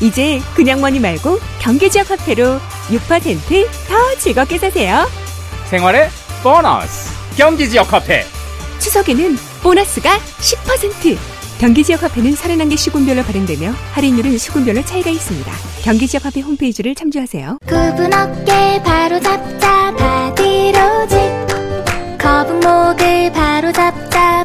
[0.00, 2.58] 이제 그냥 머니 말고 경기지역 화폐로
[2.88, 5.08] 6%더 즐겁게 사세요.
[5.70, 6.08] 생활의
[6.42, 7.10] 보너스.
[7.36, 8.24] 경기지역 화폐.
[8.78, 11.16] 추석에는 보너스가 10%
[11.58, 15.50] 경기지역 화폐는 31개 시군별로 발행되며 할인율은 시군별로 차이가 있습니다.
[15.82, 17.58] 경기지역 화폐 홈페이지를 참조하세요.
[17.66, 21.18] 굽은 어깨 바로 잡자 바디로직.
[22.18, 24.44] 거북목을 바로 잡자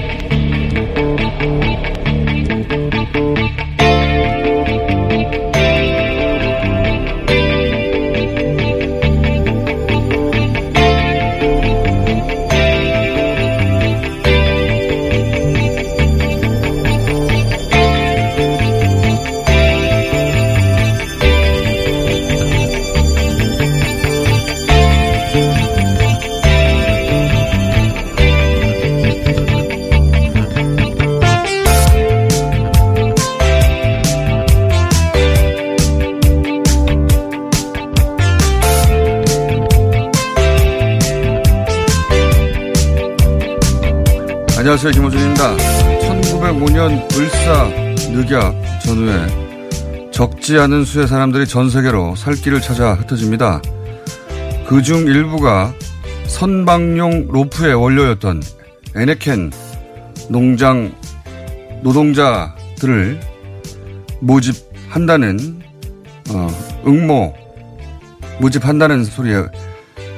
[50.41, 53.61] 적지 않은 수의 사람들이 전 세계로 살 길을 찾아 흩어집니다.
[54.67, 55.73] 그 중 일부가
[56.25, 58.41] 선박용 로프의 원료였던
[58.95, 59.51] 에네켄
[60.29, 60.91] 농장
[61.83, 63.19] 노동자들을
[64.21, 65.61] 모집한다는
[66.31, 66.47] 어,
[66.87, 67.35] 응모
[68.39, 69.43] 모집한다는 소리에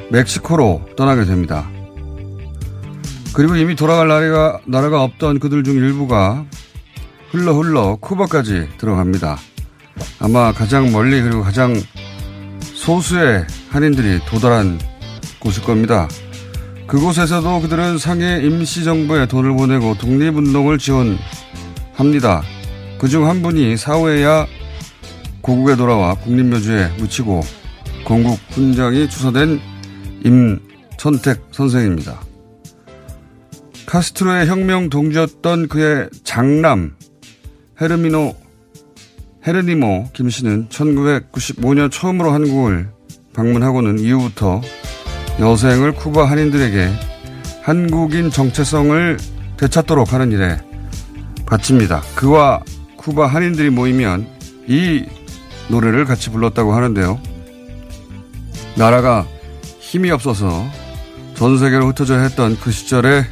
[0.10, 1.70] 멕시코로 떠나게 됩니다.
[3.34, 6.46] 그리고 이미 돌아갈 나라가, 나라가 없던 그들 중 일부가
[7.32, 9.38] 흘러 흘러 쿠바까지 들어갑니다.
[10.20, 11.74] 아마 가장 멀리 그리고 가장
[12.62, 14.80] 소수의 한인들이 도달한
[15.40, 16.08] 곳일 겁니다.
[16.88, 22.44] 그곳에서도 그들은 상해 임시정부에 돈을 보내고 독립운동을 지원합니다.
[23.00, 24.48] 그중 한 분이 사후에야
[25.42, 27.42] 고국에 돌아와 국립묘지에 묻히고
[28.06, 29.60] 건국 훈장이 추서된
[30.24, 32.22] 임천택 선생입니다.
[33.86, 36.96] 카스트로의 혁명 동지였던 그의 장남
[37.82, 38.43] 헤르미노
[39.46, 42.90] 헤르니모 김 씨는 1995년 처음으로 한국을
[43.34, 44.62] 방문하고는 이후부터
[45.40, 46.90] 여생을 쿠바 한인들에게
[47.62, 49.18] 한국인 정체성을
[49.58, 50.58] 되찾도록 하는 일에
[51.46, 52.02] 바칩니다.
[52.16, 52.64] 그와
[52.98, 54.28] 쿠바 한인들이 모이면
[54.68, 55.06] 이
[55.70, 57.20] 노래를 같이 불렀다고 하는데요.
[58.78, 59.28] 나라가
[59.80, 60.66] 힘이 없어서
[61.36, 63.26] 전 세계로 흩어져 했던 그 시절에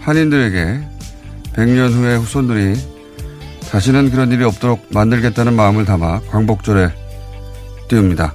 [0.00, 0.88] 한인들에게
[1.54, 2.97] 100년 후에 후손들이
[3.70, 6.90] 다시는 그런 일이 없도록 만들겠다는 마음을 담아 광복절에
[7.88, 8.34] 띄웁니다.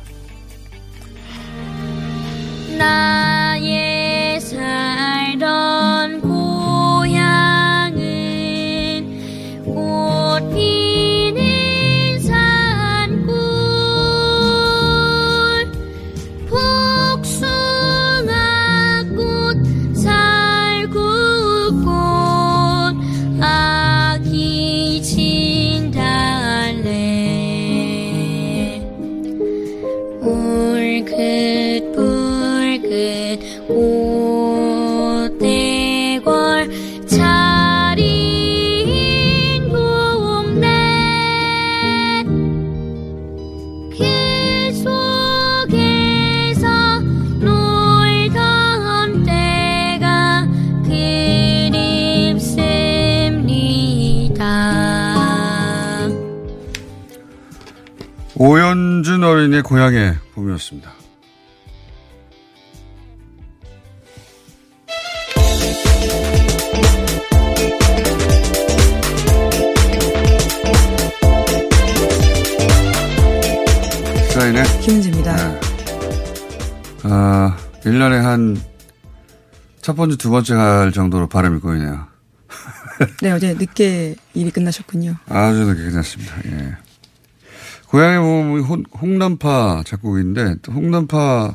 [58.47, 60.91] 오연준 어린이의 고향의 봄이었습니다.
[74.11, 75.51] 자, 시사인의 김은지입니다.
[75.53, 75.59] 네.
[77.03, 78.73] 아, 1년에 한
[79.83, 82.07] 첫 번째, 두 번째 갈 정도로 바람이 꼬이네요.
[83.21, 85.17] 네, 어제 늦게 일이 끝나셨군요.
[85.27, 86.35] 아주 늦게 끝났습니다.
[86.45, 86.77] 예.
[87.93, 91.53] 고향에 보면 홍- 홍남파 작곡인데, 또 홍남파는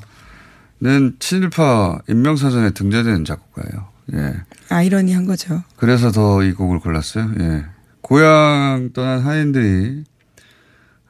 [1.19, 3.89] 친일파 인명사전에 등재된 작곡가예요.
[4.15, 4.35] 예.
[4.69, 5.65] 아이러니한 거죠.
[5.77, 7.29] 그래서 더 이 곡을 골랐어요.
[7.41, 7.65] 예.
[8.03, 10.05] 고향 떠난 하인들이,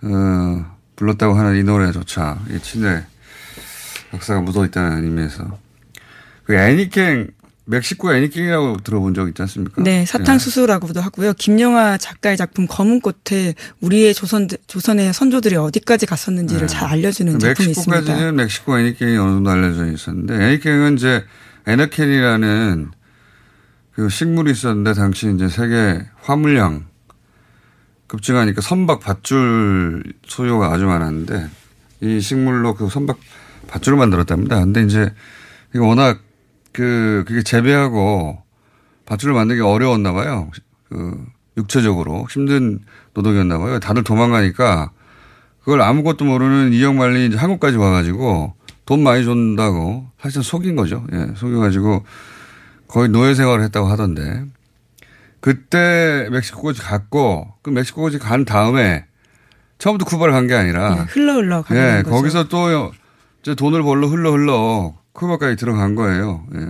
[0.04, 3.04] 어, 불렀다고 하는 이 노래조차, 이 친일
[4.14, 5.58] 역사가 묻어 있다는 의미에서.
[6.44, 7.28] 그 애니깽,
[7.70, 9.82] 멕시코 애니깽이라고 들어본 적 있지 않습니까?
[9.82, 10.04] 네, 예.
[10.06, 11.34] 사탕수수라고도 하고요.
[11.34, 17.92] 김영하 작가의 작품 검은 꽃에 우리의 조선 조선의 선조들이 어디까지 갔었는지를 잘 알려주는 작품이 있습니다.
[17.92, 18.00] 네.
[18.00, 21.24] 멕시코까지는 멕시코 애니깽이 어느 정도 알려져 있었는데, 애니깽은 이제
[21.66, 22.90] 에너켄이라는
[23.92, 26.86] 그 식물이 있었는데, 당시 이제 세계 화물량
[28.06, 31.50] 급증하니까 선박 밧줄 소요가 아주 많았는데,
[32.00, 33.18] 이 식물로 그 선박
[33.66, 34.58] 밧줄을 만들었답니다.
[34.60, 35.12] 근데 이제
[35.74, 36.22] 이거 워낙
[36.72, 38.42] 그, 그게 재배하고
[39.06, 40.50] 밧줄을 만들기 어려웠나 봐요.
[40.88, 41.24] 그,
[41.56, 42.80] 육체적으로 힘든
[43.14, 43.80] 노동이었나 봐요.
[43.80, 44.90] 다들 도망가니까
[45.60, 48.54] 그걸 아무것도 모르는 이영만리 이제 한국까지 와가지고
[48.86, 51.04] 돈 많이 준다고 사실 속인 거죠.
[51.12, 52.04] 예, 속여가지고
[52.86, 54.44] 거의 노예 생활을 했다고 하던데
[55.40, 59.04] 그때 멕시코까지 갔고 그 멕시코까지 간 다음에
[59.78, 62.10] 처음부터 쿠바를 간 게 아니라 네, 흘러 흘러 가는 예, 거죠.
[62.16, 62.92] 거기서 또
[63.42, 66.46] 이제 돈을 벌러 흘러 흘러 쿠바까지 들어간 거예요.
[66.54, 66.68] 예.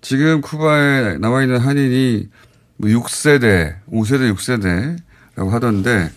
[0.00, 2.28] 지금 쿠바에 남아 있는 한인이
[2.78, 6.10] 뭐 6세대, 5세대, 6세대라고 하던데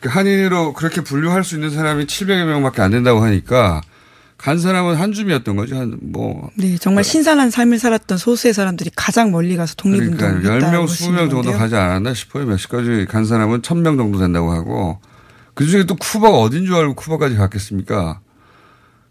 [0.00, 3.80] 그 한인으로 그렇게 분류할 수 있는 사람이 700여 명밖에 안 된다고 하니까
[4.36, 5.76] 간 사람은 한 줌이었던 거죠.
[5.76, 10.86] 한 뭐 네, 정말 신선한 삶을 살았던 소수의 사람들이 가장 멀리 가서 독립운동을 그러니까 했다고
[10.86, 11.52] 10명, 20명 정도.
[11.52, 12.44] 가지 않았나 싶어요.
[12.46, 14.98] 멕시코까지 간 사람은 1000명 정도 된다고 하고
[15.54, 18.20] 그 중에 또 쿠바가 어딘 줄 알고 쿠바까지 갔겠습니까?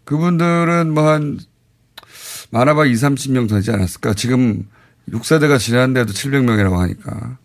[0.04, 1.38] 그분들은 뭐 한
[2.54, 4.14] 많아봐 2, 30명 되지 않았을까?
[4.14, 4.62] 지금
[5.10, 7.36] 6세대가 지났는데도 700명이라고 하니까.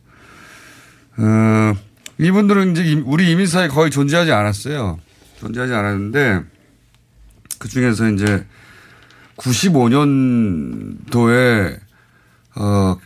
[1.17, 1.73] 어,
[2.19, 4.99] 이분들은 이제 임- 우리 이민사에 거의 존재하지 않았어요.
[5.39, 6.43] 존재하지 않았는데
[7.57, 8.45] 그 중에서 이제
[9.37, 11.79] 95년도에
[12.55, 12.97] 어,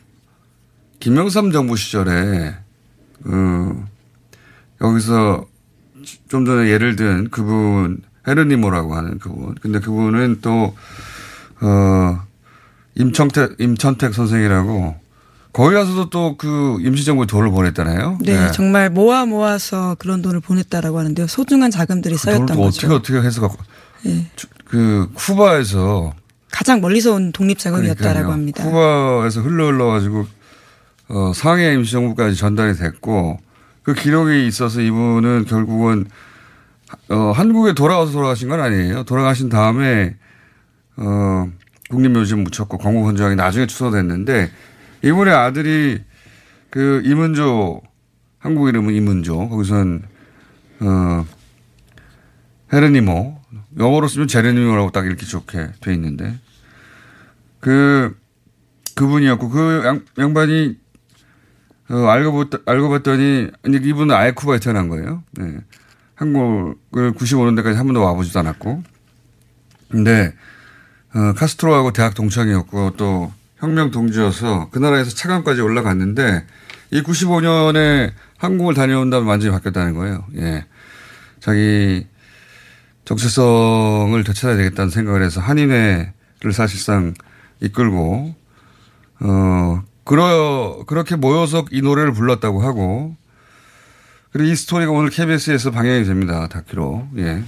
[0.99, 2.53] 김영삼 정부 시절에,
[3.25, 3.85] 어,
[4.81, 5.45] 여기서
[6.27, 9.55] 좀 전에 예를 든 그분, 헤르니모라고 하는 그분.
[9.55, 10.75] 근데 그분은 또,
[11.63, 12.21] 어,
[12.95, 14.95] 임청택, 임천택 선생이라고
[15.53, 18.17] 거기 가서도 또 그 임시정부에 돈을 보냈잖아요.
[18.21, 21.27] 네, 정말 모아 모아서 그런 돈을 보냈다라고 하는데요.
[21.27, 22.87] 소중한 자금들이 그 쌓였던 또 거죠.
[22.87, 23.49] 어떻게 어떻게 해서
[24.07, 24.25] 예.
[24.65, 26.13] 그 쿠바에서
[26.51, 28.33] 가장 멀리서 온 독립 자금이었다라고 그러니까요.
[28.33, 28.63] 합니다.
[28.63, 30.25] 쿠바에서 흘러 흘러 가지고
[31.09, 33.39] 어, 상해 임시정부까지 전달이 됐고
[33.83, 36.05] 그 기록이 있어서 이분은 결국은
[37.09, 39.03] 어, 한국에 돌아와서 돌아가신 건 아니에요.
[39.03, 40.15] 돌아가신 다음에
[40.97, 41.51] 어,
[41.89, 44.51] 국립묘지에 묻혔고 광복헌장이 나중에 추서됐는데
[45.03, 46.03] 이분의 아들이
[46.69, 47.81] 그 이문조
[48.39, 50.03] 한국 이름은 이문조 거기선
[50.79, 51.25] 어,
[52.71, 53.39] 헤르니모
[53.77, 56.39] 영어로 쓰면 제르니모라고 딱 이렇게 좋게 돼 있는데
[57.59, 58.17] 그
[58.95, 60.77] 그분이었고 그 양, 양반이
[61.89, 65.23] 어, 알고 봤 알고 봤더니 이분은 아예 쿠바에 태어난 거예요.
[65.31, 65.57] 네.
[66.15, 68.83] 한국을 95년대까지 한 번도 와보지도 않았고
[69.89, 70.33] 근데
[71.15, 76.45] 어, 카스트로하고 대학 동창이었고 또 혁명 동지여서 그 나라에서 차관까지 올라갔는데
[76.91, 80.25] 이 95년에 한국을 다녀온 다음에 완전히 바뀌었다는 거예요.
[80.37, 80.65] 예.
[81.39, 82.05] 자기
[83.05, 87.13] 정체성을 되찾아야 되겠다는 생각을 해서 한인회를 사실상
[87.61, 88.35] 이끌고
[89.19, 93.15] 어 그러 그렇게 모여서 이 노래를 불렀다고 하고
[94.31, 97.43] 그리고 이 스토리가 오늘 KBS에서 방영이 됩니다 다큐로 예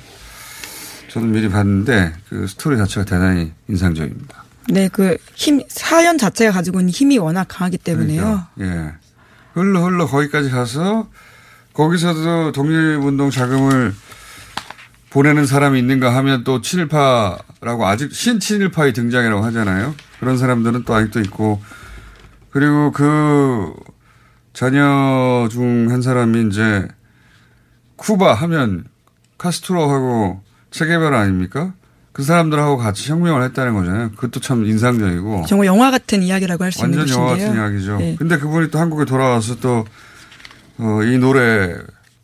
[1.15, 4.43] 저는 미리 봤는데 그 스토리 자체가 대단히 인상적입니다.
[4.67, 8.21] 네, 그 힘, 사연 자체가 가지고 있는 힘이 워낙 강하기 때문에요.
[8.21, 8.93] 그러니까, 예.
[9.53, 11.09] 흘러 흘러 거기까지 가서
[11.71, 13.95] 거기서도 독립운동 자금을
[15.09, 19.95] 보내는 사람이 있는가 하면 또 친일파라고 아직 신친일파의 등장이라고 하잖아요.
[20.19, 21.61] 그런 사람들은 또 아직도 있고
[22.49, 23.73] 그리고 그
[24.51, 26.89] 자녀 중 한 사람이 이제
[27.95, 28.83] 쿠바 하면
[29.37, 31.73] 카스트로하고 체게베라 아닙니까?
[32.11, 34.11] 그 사람들하고 같이 혁명을 했다는 거잖아요.
[34.11, 35.45] 그것도 참 인상적이고.
[35.47, 37.49] 정말 영화 같은 이야기라고 할 수 있는 완전 영화 것인데요.
[37.49, 37.97] 같은 이야기죠.
[37.97, 38.15] 네.
[38.17, 39.85] 근데 그분이 또 한국에 돌아와서 또,
[40.77, 41.75] 어, 이 노래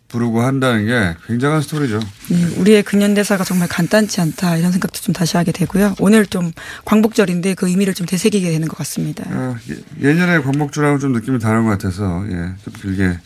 [0.08, 2.00] 부르고 한다는 게 굉장한 스토리죠.
[2.30, 5.96] 네, 우리의 근현대사가 정말 간단치 않다 이런 생각도 좀 다시 하게 되고요.
[6.00, 6.52] 오늘 좀
[6.84, 9.24] 광복절인데 그 의미를 좀 되새기게 되는 것 같습니다.
[9.30, 13.18] 어, 예- 예년에 광복주랑은 좀 느낌이 다른 것 같아서, 예, 좀 길게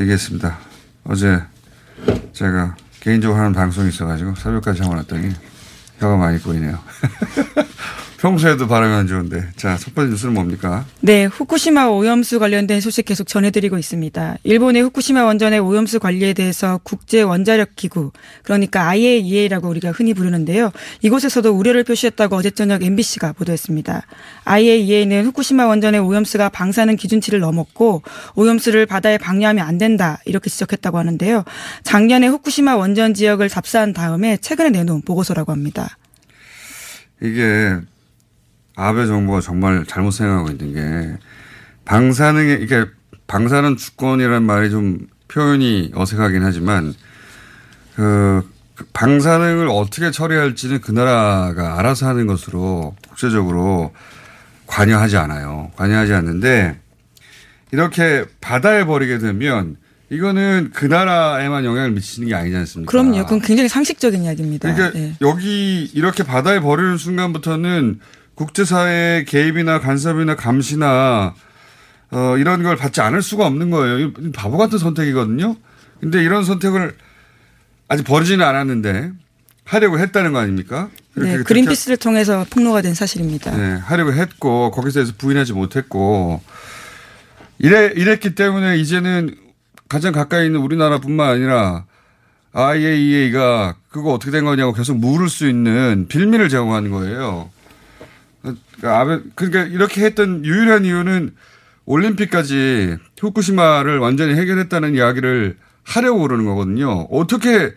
[0.00, 0.58] 얘기했습니다.
[1.04, 1.40] 어제
[2.32, 5.32] 제가 개인적으로 하는 방송이 있어가지고 새벽까지 하고 났더니
[5.98, 6.78] 혀가 많이 꼬이네요.
[8.22, 9.48] 평소에도 발음이 안 좋은데.
[9.56, 10.84] 자, 첫 번째 뉴스는 뭡니까?
[11.00, 14.36] 네, 후쿠시마 오염수 관련된 소식 계속 전해드리고 있습니다.
[14.44, 18.12] 일본의 후쿠시마 원전의 오염수 관리에 대해서 국제 원자력 기구,
[18.44, 20.70] 그러니까 IAEA라고 우리가 흔히 부르는데요.
[21.00, 24.06] 이곳에서도 우려를 표시했다고 어제 저녁 MBC가 보도했습니다.
[24.44, 28.02] IAEA는 후쿠시마 원전의 오염수가 방사능 기준치를 넘었고
[28.36, 31.42] 오염수를 바다에 방류하면 안 된다 이렇게 지적했다고 하는데요.
[31.82, 35.96] 작년에 후쿠시마 원전 지역을 답사한 다음에 최근에 내놓은 보고서라고 합니다.
[37.20, 37.80] 이게
[38.76, 41.18] 아베 정부가 정말 잘못 생각하고 있는 게
[41.84, 42.86] 방사능에 이게
[43.26, 46.94] 방사능 주권이라는 말이 좀 표현이 어색하긴 하지만
[47.94, 48.48] 그
[48.92, 53.92] 방사능을 어떻게 처리할지는 그 나라가 알아서 하는 것으로 국제적으로
[54.66, 55.70] 관여하지 않아요.
[55.76, 56.78] 관여하지 않는데
[57.70, 59.76] 이렇게 바다에 버리게 되면
[60.10, 62.90] 이거는 그 나라에만 영향을 미치는 게 아니지 않습니까?
[62.90, 63.22] 그럼요.
[63.24, 64.74] 그건 굉장히 상식적인 이야기입니다.
[64.74, 65.14] 그러니까 네.
[65.22, 68.00] 여기 이렇게 바다에 버리는 순간부터는
[68.34, 71.34] 국제사회의 개입이나 간섭이나 감시나
[72.10, 74.12] 어, 이런 걸 받지 않을 수가 없는 거예요.
[74.34, 75.56] 바보 같은 선택이거든요.
[76.00, 76.94] 근데 이런 선택을
[77.88, 79.12] 아직 버리지는 않았는데
[79.64, 80.88] 하려고 했다는 거 아닙니까?
[81.14, 83.56] 네, 그린피스를 통해서 폭로가 된 사실입니다.
[83.56, 86.42] 네, 하려고 했고 거기서 부인하지 못했고
[87.58, 89.36] 이래 이랬기 때문에 이제는
[89.88, 91.84] 가장 가까이 있는 우리나라뿐만 아니라
[92.52, 97.50] IAEA가 그거 어떻게 된 거냐고 계속 물을 수 있는 빌미를 제공하는 거예요.
[98.82, 101.34] 그러니까 아베 그러니까 이렇게 했던 유일한 이유는
[101.86, 107.02] 올림픽까지 후쿠시마를 완전히 해결했다는 이야기를 하려고 그러는 거거든요.
[107.10, 107.72] 어떻게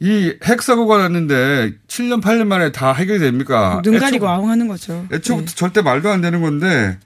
[0.00, 3.80] 이 핵사고가 났는데 7년, 8년 만에 다 해결이 됩니까?
[3.84, 5.06] 눈 가리고 애초- 아웅하는 거죠.
[5.12, 5.54] 애초부터 네.
[5.54, 6.98] 절대 말도 안 되는 건데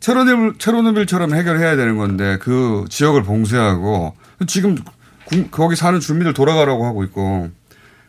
[0.00, 4.14] 체로노빌, 체로노빌처럼 해결해야 되는 건데 그 지역을 봉쇄하고
[4.46, 4.76] 지금
[5.24, 7.50] 구- 거기 사는 주민들 돌아가라고 하고 있고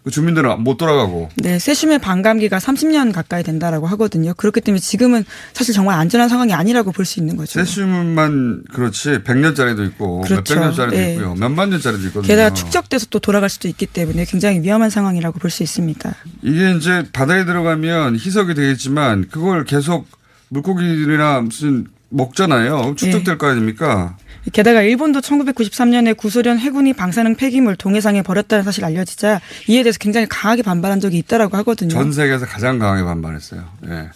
[0.07, 4.33] 그 주민들은 못 돌아가고 네, 세슘의 반감기가 30년 가까이 된다라고 하거든요.
[4.35, 7.59] 그렇기 때문에 지금은 사실 정말 안전한 상황이 아니라고 볼 수 있는 거죠.
[7.59, 10.55] 세슘만 그렇지 100년짜리도 있고 그렇죠.
[10.55, 11.11] 몇백 년짜리도 네.
[11.13, 11.35] 있고요.
[11.35, 12.25] 몇만 년짜리도 있거든요.
[12.27, 16.15] 게다가 축적돼서 또 돌아갈 수도 있기 때문에 굉장히 위험한 상황이라고 볼 수 있습니다.
[16.41, 20.07] 이게 이제 바다에 들어가면 희석이 되겠지만 그걸 계속
[20.49, 22.95] 물고기들이나 무슨 먹잖아요.
[22.95, 24.17] 축적될 거 아닙니까?
[24.53, 30.61] 게다가 일본도 1993년에 구소련 해군이 방사능 폐기물 동해상에 버렸다는 사실 알려지자 이에 대해서 굉장히 강하게
[30.61, 31.89] 반발한 적이 있다라고 하거든요.
[31.89, 33.63] 전 세계에서 가장 강하게 반발했어요.
[33.89, 34.09] 예.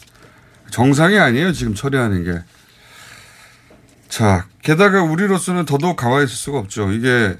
[0.72, 2.40] 정상이 아니에요, 지금 처리하는 게.
[4.08, 6.92] 자, 게다가 우리로서는 더더욱 가만히 있을 수가 없죠.
[6.92, 7.36] 이게,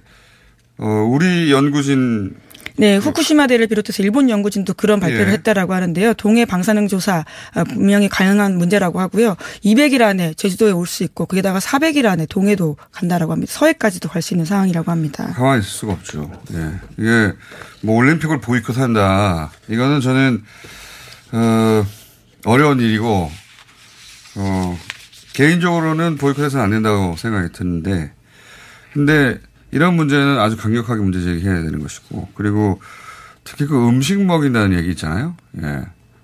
[0.78, 2.36] 어, 우리 연구진,
[2.82, 5.32] 네, 후쿠시마 대를 비롯해서 일본 연구진도 그런 발표를 예.
[5.34, 6.16] 했다라고 하는데요.
[6.16, 7.24] 동해 방사능 조사
[7.54, 9.36] 아, 분명히 가능한 문제라고 하고요.
[9.64, 13.54] 200일 안에 제주도에 올 수 있고 거기다가 400일 안에 동해도 간다라고 합니다.
[13.54, 15.32] 서해까지도 갈 수 있는 상황이라고 합니다.
[15.36, 16.32] 가만히 있을 수가 없죠.
[16.54, 16.72] 예.
[16.98, 17.34] 이게,
[17.82, 19.52] 뭐, 올림픽을 보이콧한다.
[19.70, 20.44] 이거는 저는,
[21.34, 21.86] 어,
[22.46, 23.32] 어려운 일이고,
[24.38, 24.80] 어,
[25.34, 28.12] 개인적으로는 보이콧해서는 안 된다고 생각이 드는데,
[28.94, 29.38] 근데
[29.72, 32.82] 이런 문제는 아주 강력하게 문제 제기해야 되는 것이고, 그리고
[33.44, 35.36] 특히 그 음식 먹인다는 얘기 있잖아요.
[35.64, 35.82] 예.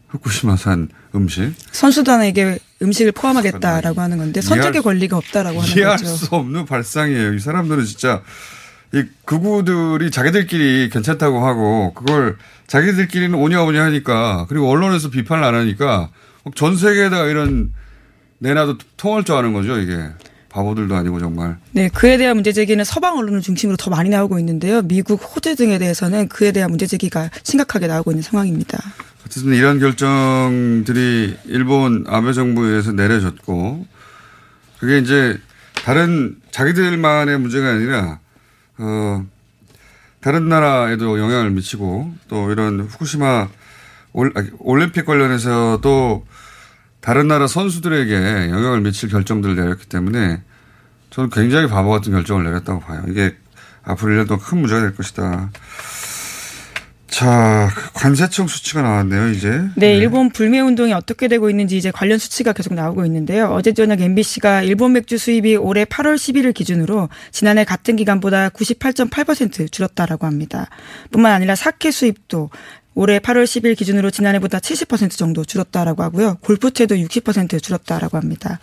[0.09, 1.53] 후쿠시마산 음식.
[1.71, 6.09] 선수단에게 음식을 포함하겠다라고 하는 건데 선택의 이해할- 권리가 없다라고 하는 이해할 거죠.
[6.15, 7.33] 수 없는 발상이에요.
[7.33, 8.21] 이 사람들은 진짜
[8.93, 12.37] 이 극우들이 자기들끼리 괜찮다고 하고 그걸
[12.67, 16.09] 자기들끼리는 오냐오냐 하니까 그리고 언론에서 비판을 안 하니까
[16.55, 17.73] 전 세계에다가 이런
[18.39, 19.97] 내놔도 통할 줄 아는 거죠 이게
[20.57, 24.81] 바보들도 아니고 정말 네, 그에 대한 문제 제기는 서방 언론을 중심으로 더 많이 나오고 있는데요.
[24.81, 28.79] 미국, 호주 등에 대해서는 그에 대한 문제 제기가 심각하게 나오고 있는 상황입니다.
[29.25, 33.85] 어쨌든 이런 결정들이 일본 아베 정부에서 내려졌고
[34.79, 35.39] 그게 이제
[35.85, 38.19] 다른 자기들만의 문제가 아니라
[38.79, 39.25] 어
[40.21, 43.47] 다른 나라에도 영향을 미치고 또 이런 후쿠시마
[44.13, 46.25] 올, 아, 올림픽 관련해서도
[46.99, 50.41] 다른 나라 선수들에게 영향을 미칠 결정들을 내렸기 때문에
[51.09, 53.03] 저는 굉장히 바보 같은 결정을 내렸다고 봐요.
[53.07, 53.35] 이게
[53.83, 55.49] 앞으로 1년 동안 큰 문제가 될 것이다.
[57.17, 59.63] 자, 관세청 수치가 나왔네요, 이제.
[59.75, 63.47] 네, 일본 불매 운동이 어떻게 되고 있는지 이제 관련 수치가 계속 나오고 있는데요.
[63.47, 70.27] 어제 저녁 MBC가 일본 맥주 수입이 올해 8월 10일을 기준으로 지난해 같은 기간보다 98.8% 줄었다라고
[70.27, 70.69] 합니다.
[71.09, 72.51] 뿐만 아니라 사케 수입도
[72.93, 76.35] 올해 8월 10일 기준으로 지난해보다 70% 정도 줄었다라고 하고요.
[76.41, 78.59] 골프채도 60% 줄었다라고 합니다.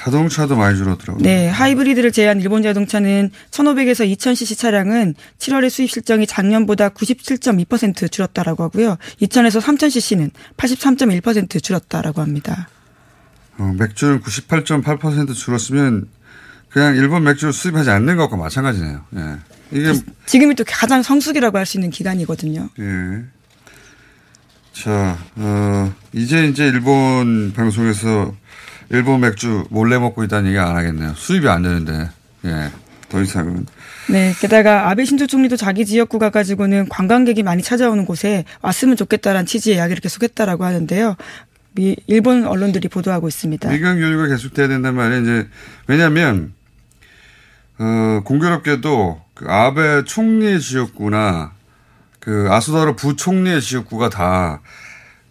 [0.00, 1.22] 자동차도 많이 줄었더라고요.
[1.22, 8.96] 네, 하이브리드를 제외한 일본 자동차는 1,500에서 2,000cc 차량은 7월의 수입 실정이 작년보다 97.2% 줄었다라고 하고요.
[9.20, 12.68] 2,000에서 3,000cc는 83.1% 줄었다라고 합니다.
[13.58, 16.08] 어, 맥주는 98.8% 줄었으면
[16.70, 19.04] 그냥 일본 맥주를 수입하지 않는 것과 마찬가지네요.
[19.16, 19.36] 예.
[19.72, 19.92] 이게
[20.24, 22.70] 지금이 또 가장 성수기라고 할 수 있는 기간이거든요.
[22.78, 23.24] 예.
[24.72, 28.34] 자, 어, 이제 이제 일본 방송에서
[28.90, 31.14] 일본 맥주 몰래 먹고 있다는 얘기 안 하겠네요.
[31.14, 32.10] 수입이 안 되는데,
[32.44, 32.70] 예.
[33.08, 33.66] 더 이상은.
[34.08, 39.46] 네, 게다가 아베 신조 총리도 자기 지역구 가 가지고는 관광객이 많이 찾아오는 곳에 왔으면 좋겠다라는
[39.46, 41.16] 취지의 이야기를 계속했다라고 하는데요.
[41.74, 43.68] 미, 일본 언론들이 보도하고 있습니다.
[43.68, 45.22] 미강 교류가 계속돼야 된단 말이에요.
[45.22, 45.48] 이제,
[45.86, 46.52] 왜냐면,
[47.78, 51.52] 어, 공교롭게도 그 아베 총리의 지역구나
[52.18, 54.60] 그 아수다로 부총리의 지역구가 다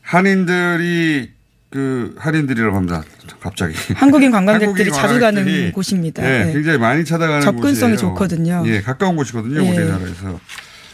[0.02, 1.32] 한인들이
[1.70, 3.04] 그 한인들이라고 합니다.
[3.40, 3.76] 갑자기.
[3.94, 6.24] 한국인 관광객들이 자주 가는 곳입니다.
[6.26, 6.54] 예, 네.
[6.54, 8.10] 굉장히 많이 찾아가는 접근성이 곳이에요.
[8.14, 8.64] 좋거든요.
[8.66, 9.64] 예, 가까운 곳이거든요.
[9.64, 9.70] 예.
[9.70, 10.40] 우리나라에서.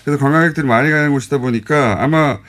[0.03, 2.39] 그래서 관광객들이 많이 가는 곳이다 보니까 아마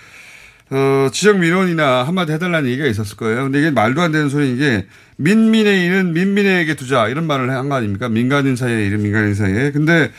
[0.70, 3.44] 어, 지역 민원이나 한마디 해달라는 얘기가 있었을 거예요.
[3.44, 7.76] 근데 이게 말도 안 되는 소리인 게 민민의 일은 민민에게 두자 이런 말을 한 거
[7.76, 8.08] 아닙니까?
[8.08, 9.70] 민간인 사이에 일은 민간인 사이에.
[9.70, 10.10] 근데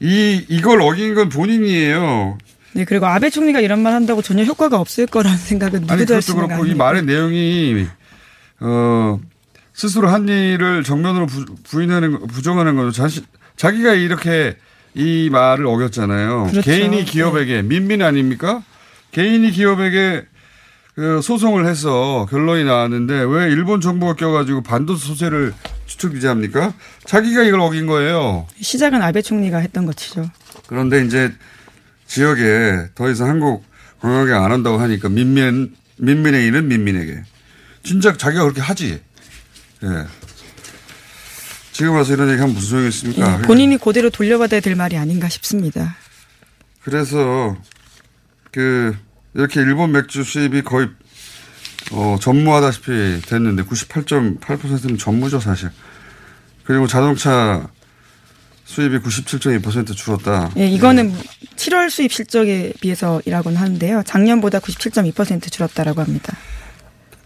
[0.00, 2.38] 이 이걸 어긴 건 본인이에요.
[2.78, 6.20] 네, 그리고 아베 총리가 이런 말 한다고 전혀 효과가 없을 거라는 생각은 아니 누구도 할
[6.20, 6.84] 그것도 그렇고 이 아닙니까?
[6.84, 7.86] 말의 내용이
[8.60, 9.18] 어
[9.74, 12.92] 스스로 한 일을 정면으로 부, 부인하는 거- 부정하는 거죠.
[12.92, 13.24] 자신
[13.56, 14.56] 자기가 이렇게
[14.94, 16.50] 이 말을 어겼잖아요.
[16.52, 16.60] 그렇죠.
[16.70, 18.62] 개인이 기업에게 민민 아닙니까?
[19.10, 20.24] 개인이 기업에게
[20.94, 25.52] 그 소송을 해서 결론이 나왔는데 왜 일본 정부가 껴가지고 반도 소재를
[25.86, 26.74] 추측 비자합니까?
[27.06, 28.46] 자기가 이걸 어긴 거예요.
[28.60, 30.30] 시작은 아베 총리가 했던 것이죠.
[30.68, 31.32] 그런데 이제
[32.08, 33.64] 지역에 더 이상 한국
[34.00, 37.22] 관광객 안 한다고 하니까 민민, 민민의 일은 민민에게.
[37.84, 39.00] 진짜 자기가 그렇게 하지.
[39.84, 40.06] 예.
[41.72, 43.38] 지금 와서 이런 얘기 하면 무슨 소용이 있습니까?
[43.38, 45.96] 예, 본인이 그대로 돌려받아야 될 말이 아닌가 싶습니다.
[46.82, 47.56] 그래서
[48.50, 48.96] 그
[49.34, 50.88] 이렇게 일본 맥주 수입이 거의
[51.92, 55.70] 어, 전무하다시피 됐는데 98.8%는 전무죠 사실.
[56.64, 57.68] 그리고 자동차
[58.68, 60.50] 수입이 97.2% 줄었다.
[60.58, 61.14] 예, 이거는
[61.56, 64.02] 7월 수입 실적에 비해서 이라고는 하는데요.
[64.04, 66.36] 작년보다 97.2% 줄었다라고 합니다.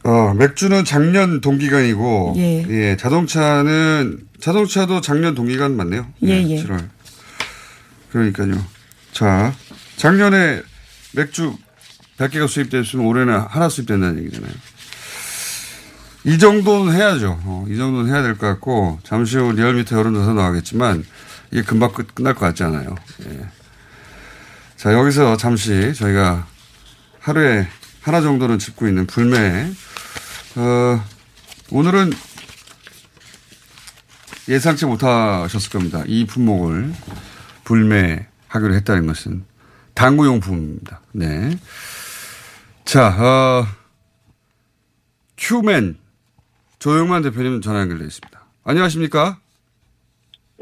[0.05, 2.64] 어, 맥주는 작년 동기간이고, 예.
[2.69, 2.97] 예.
[2.97, 6.07] 자동차는, 자동차도 작년 동기간 맞네요.
[6.23, 6.62] 예, 예.
[6.62, 6.88] 7월.
[8.12, 8.64] 그러니까요.
[9.12, 9.53] 자,
[9.97, 10.62] 작년에
[11.12, 11.57] 맥주
[12.19, 14.53] 100개가 수입됐으면 올해는 하나 수입된다는 얘기잖아요.
[16.25, 17.40] 이 정도는 해야죠.
[17.45, 21.05] 어, 이 정도는 해야 될 것 같고, 잠시 후 리얼미터 여론조사 나가겠지만,
[21.53, 22.95] 이게 금방 끝, 끝날 것 같지 않아요.
[23.27, 23.47] 예.
[24.77, 26.47] 자, 여기서 잠시 저희가
[27.21, 27.69] 하루에
[28.01, 29.71] 하나 정도는 짚고 있는 불매.
[30.57, 31.05] 어,
[31.71, 32.11] 오늘은
[34.49, 36.03] 예상치 못하셨을 겁니다.
[36.07, 36.93] 이 품목을
[37.65, 39.45] 불매하기로 했다는 것은
[39.95, 41.01] 당구용품입니다.
[41.12, 41.57] 네.
[42.87, 43.67] 자, 어,
[45.37, 45.99] 큐맨
[46.79, 48.43] 조영만 대표님 전화 연결되어 있습니다.
[48.65, 49.42] 안녕하십니까?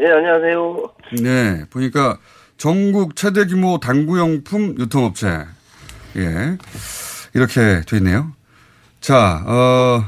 [0.00, 0.90] 네, 안녕하세요.
[1.22, 2.16] 네, 보니까
[2.56, 5.28] 전국 최대 규모 당구용품 유통업체.
[6.16, 6.56] 예.
[7.34, 8.32] 이렇게 돼 있네요.
[9.02, 10.02] 자, 어,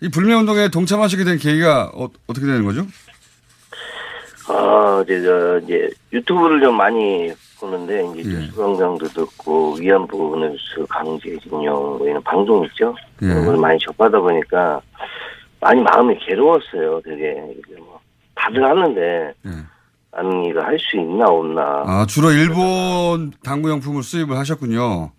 [0.00, 2.86] 이 불매운동에 동참하시게 된 계기가 어, 떻게 되는 거죠?
[4.48, 7.30] 아, 이제, 저, 이제, 유튜브를 좀 많이
[7.60, 8.34] 보는데, 이제, 예.
[8.38, 12.96] 뉴스 강장도 듣고, 위안부 뉴스 강제징용, 뭐 이런 방송 있죠?
[13.20, 13.26] 예.
[13.26, 14.80] 그런 걸 많이 접하다 보니까,
[15.60, 17.36] 많이 마음이 괴로웠어요, 되게.
[18.34, 19.50] 다들 하는데, 예.
[20.12, 21.84] 나는 이거 할수 있나, 없나.
[21.86, 25.10] 아, 주로 일본 당구용품을 수입을 하셨군요.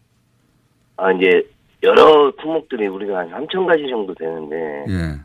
[0.97, 1.41] 아, 이제,
[1.83, 4.55] 여러 품목들이 우리가 한 3천 가지 정도 되는데,
[4.89, 5.19] 예.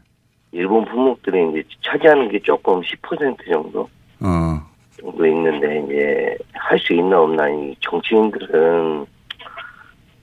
[0.52, 3.88] 일본 품목들이 이제 차지하는 게 조금 10% 정도?
[4.20, 4.60] 어,
[4.98, 9.04] 정도 있는데 이제 할 수 있나 없나 이 정치인들은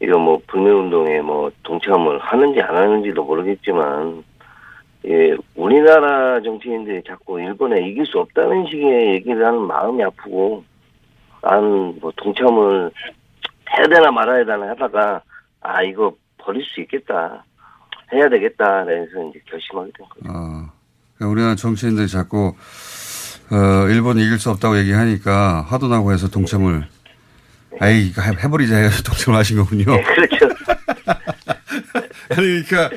[0.01, 4.23] 이거 뭐 불매 운동에 뭐 동참을 하는지 안 하는지도 모르겠지만
[5.05, 10.63] 예 우리나라 정치인들이 자꾸 일본에 이길 수 없다는 식의 얘기를 하는 마음이 아프고
[11.41, 11.61] 난
[11.99, 12.89] 뭐 동참을
[13.77, 15.21] 해야 되나 말아야 되나 하다가
[15.61, 17.43] 아 이거 버릴 수 있겠다
[18.13, 20.29] 해야 되겠다 그래서 이제 결심하게 된 거죠.
[20.29, 20.71] 어.
[21.17, 22.53] 그러니까 우리나라 정치인들이 자꾸,
[23.51, 26.85] 어, 일본이 이길 수 없다고 얘기하니까 화도 나고 해서 동참을,
[27.79, 29.85] 아이, 이거 해- 해버리자 해서 동참을 하신 거군요.
[29.85, 30.47] 그렇죠.
[32.29, 32.89] 아니, 그러니까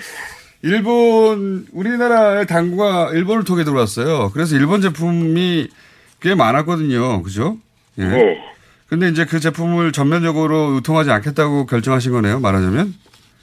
[0.66, 4.30] 일본 우리나라의 당구가 일본을 통해 들어왔어요.
[4.32, 5.68] 그래서 일본 제품이
[6.20, 7.22] 꽤 많았거든요.
[7.22, 7.56] 그죠?
[7.98, 8.04] 예.
[8.04, 8.44] 네.
[8.88, 12.40] 근데 이제 그 제품을 전면적으로 유통하지 않겠다고 결정하신 거네요.
[12.40, 12.94] 말하자면.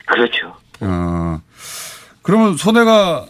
[0.06, 0.54] 그렇죠.
[0.82, 1.42] 어.
[2.22, 3.26] 그러면 손해가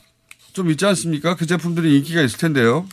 [0.53, 1.35] 좀 있지 않습니까?
[1.35, 2.85] 그 제품들이 인기가 있을 텐데요.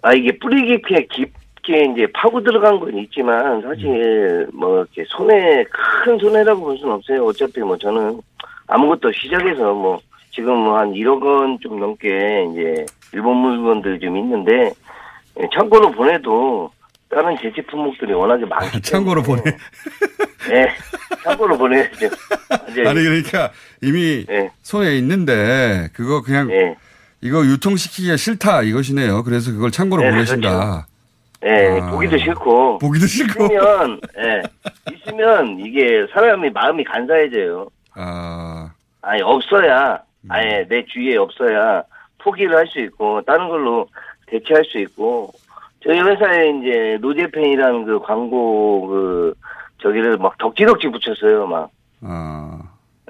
[0.00, 5.64] 아 이게 뿌리 깊게 깊게 이제 파고 들어간 건 있지만 사실 뭐 이렇게 손해
[6.04, 7.26] 큰 손해라고 볼 수는 없어요.
[7.26, 8.20] 어차피 뭐 저는
[8.68, 9.98] 아무것도 시작해서 뭐
[10.30, 12.06] 지금 뭐한 1억 원 좀 넘게
[12.52, 14.70] 이제 일본 물건들이 좀 있는데
[15.40, 16.70] 예, 창고로 보내도
[17.10, 19.42] 다른 제치 품목들이 워낙에 많기 때문에 참고로 보내.
[20.52, 20.68] 예,
[21.24, 22.08] 창고로 보내야죠.
[22.86, 23.50] 아니 그러니까
[23.82, 26.76] 이미 예, 손에 있는데 그거 그냥 예,
[27.22, 29.22] 이거 유통시키기가 싫다 이것이네요.
[29.24, 30.86] 그래서 그걸 참고로 네, 보내신다.
[31.46, 31.90] 예, 아.
[31.90, 33.44] 보기도 싫고 보기도 싫고.
[33.46, 34.42] 있으면 예,
[34.94, 37.68] 있으면 이게 사람이 마음이 간사해져요.
[37.98, 38.70] 아,
[39.02, 40.02] 아니 없어야.
[40.28, 41.82] 아예 내 주위에 없어야
[42.18, 43.88] 포기를 할 수 있고 다른 걸로
[44.26, 45.32] 대체할 수 있고.
[45.80, 49.34] 저희 회사에 이제 노제펜이라는 그 광고 그
[49.80, 51.70] 저기를 막 덕지덕지 붙였어요 막.
[52.02, 52.60] 아,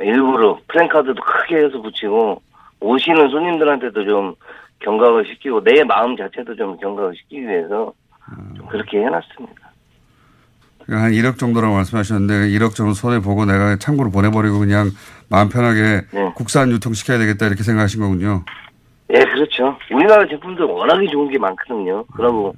[0.01, 2.41] 일부러 프랭카드도 크게 해서 붙이고
[2.81, 4.35] 오시는 손님들한테도 좀
[4.81, 7.93] 경각을 시키고 내 마음 자체도 좀 경각을 시키기 위해서
[8.57, 9.68] 좀 그렇게 해놨습니다.
[10.89, 14.91] 한 1억 정도라고 말씀하셨는데 1억 정도 손에 보고 내가 참고로 보내버리고 그냥
[15.29, 16.33] 마음 편하게 네.
[16.35, 18.45] 국산 유통시켜야 되겠다 이렇게 생각하신 거군요.
[19.15, 19.77] 예, 그렇죠.
[19.93, 22.05] 우리나라 제품들 워낙에 좋은 게 많거든요.
[22.17, 22.55] 그러고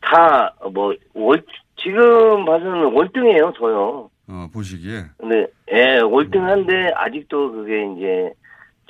[0.00, 1.42] 다 뭐 월
[1.76, 4.08] 지금 봐서는 월등해요, 더요.
[4.28, 5.04] 어, 보시기에.
[5.18, 8.32] 근데 예, 월등한데 아직도 그게 이제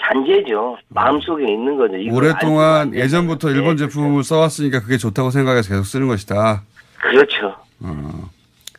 [0.01, 0.77] 잔재죠.
[0.88, 1.94] 마음속에 있는 거죠.
[2.12, 3.59] 오랫동안 예전부터 거죠.
[3.59, 6.62] 일본 예, 제품을 써왔으니까 그게 좋다고 생각해서 계속 쓰는 것이다.
[7.01, 7.55] 그렇죠.
[7.81, 8.31] 어.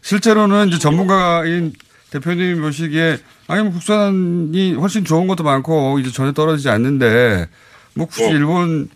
[0.06, 1.74] 실제로는 이제 전문가인
[2.12, 7.48] 대표님 보시기에 아니 뭐 국산이 훨씬 좋은 것도 많고 이제 전혀 떨어지지 않는데
[7.96, 8.30] 뭐 굳이 네.
[8.34, 8.88] 일본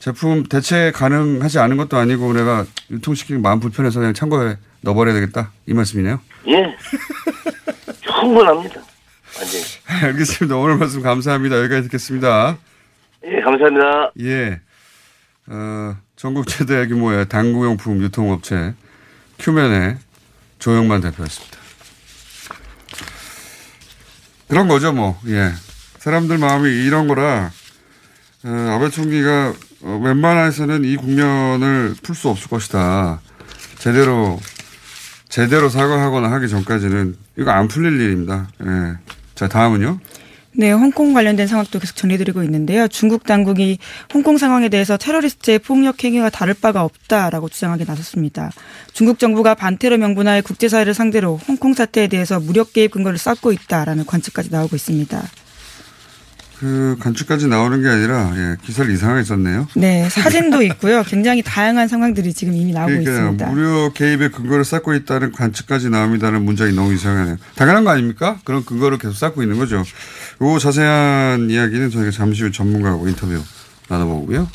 [0.00, 5.72] 제품 대체 가능하지 않은 것도 아니고 내가 유통시키기 마음 불편해서 그냥 창고에 넣어버려야 되겠다 이
[5.72, 6.20] 말씀이네요.
[6.48, 6.76] 예.
[8.00, 8.80] 충분합니다.
[9.38, 9.64] 완전히.
[10.02, 10.56] 알겠습니다.
[10.56, 11.58] 오늘 말씀 감사합니다.
[11.60, 12.58] 여기까지 듣겠습니다.
[13.24, 14.12] 예, 감사합니다.
[14.22, 14.60] 예.
[15.46, 18.74] 어, 전국 최대 규모의 당구용품 유통업체
[19.38, 20.09] 큐맨의
[20.60, 21.58] 조영만 대표였습니다.
[24.48, 25.20] 그런 거죠, 뭐.
[25.26, 25.52] 예.
[25.98, 27.50] 사람들 마음이 이런 거라
[28.44, 33.20] 어, 아베 총리가 어, 웬만해서는 이 국면을 풀 수 없을 것이다.
[33.78, 34.40] 제대로
[35.28, 38.48] 제대로 사과하거나 하기 전까지는 이거 안 풀릴 일입니다.
[38.64, 38.98] 예.
[39.34, 39.98] 자, 다음은요.
[40.52, 42.88] 네, 홍콩 관련된 상황도 계속 전해드리고 있는데요.
[42.88, 43.78] 중국 당국이
[44.12, 48.50] 홍콩 상황에 대해서 테러리스트의 폭력 행위가 다를 바가 없다라고 주장하게 나섰습니다.
[48.92, 54.50] 중국 정부가 반테러 명분하에 국제사회를 상대로 홍콩 사태에 대해서 무력 개입 근거를 쌓고 있다라는 관측까지
[54.50, 55.22] 나오고 있습니다.
[56.60, 59.66] 그 간추까지 나오는 게 아니라 예, 기사를 이상하게 썼네요.
[59.76, 61.02] 네, 사진도 있고요.
[61.04, 63.46] 굉장히 다양한 상황들이 지금 이미 나오고 그러니까 있습니다.
[63.46, 67.38] 무료 개입의 근거를 쌓고 있다는 관측까지 나옵니다는 문장이 너무 이상하네요.
[67.56, 68.40] 당연한 거 아닙니까?
[68.44, 69.78] 그런 근거를 계속 쌓고 있는 거죠.
[69.78, 73.42] 요 자세한 이야기는 저희가 잠시 후 전문가하고 인터뷰
[73.88, 74.46] 나눠보고요.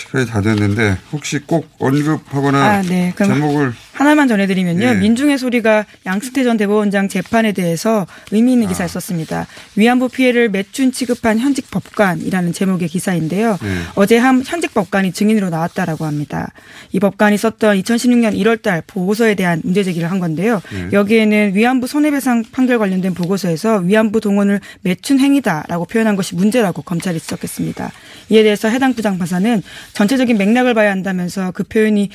[0.00, 3.12] 시간이 다 됐는데 혹시 꼭 언급하거나 아, 네.
[3.16, 4.86] 제목을 하나만 전해드리면요.
[4.86, 4.94] 예.
[4.94, 8.54] 민중의 소리가 양승태 전 대법원장 재판에 대해서 의미 아.
[8.54, 9.46] 있는 기사를 썼습니다.
[9.76, 13.58] 위안부 피해를 매춘 취급한 현직 법관이라는 제목의 기사인데요.
[13.62, 13.68] 예.
[13.96, 16.50] 어제 한 현직 법관이 증인으로 나왔다라고 합니다.
[16.92, 20.62] 이 법관이 썼던 2016년 1월달 보고서에 대한 문제 제기를 한 건데요.
[20.72, 20.88] 예.
[20.94, 27.92] 여기에는 위안부 손해배상 판결 관련된 보고서에서 위안부 동원을 매춘 행위다라고 표현한 것이 문제라고 검찰이 지적했습니다.
[28.30, 32.10] 이에 대해서 해당 부장 판사는 전체적인 맥락을 봐야 한다면서 그 표현이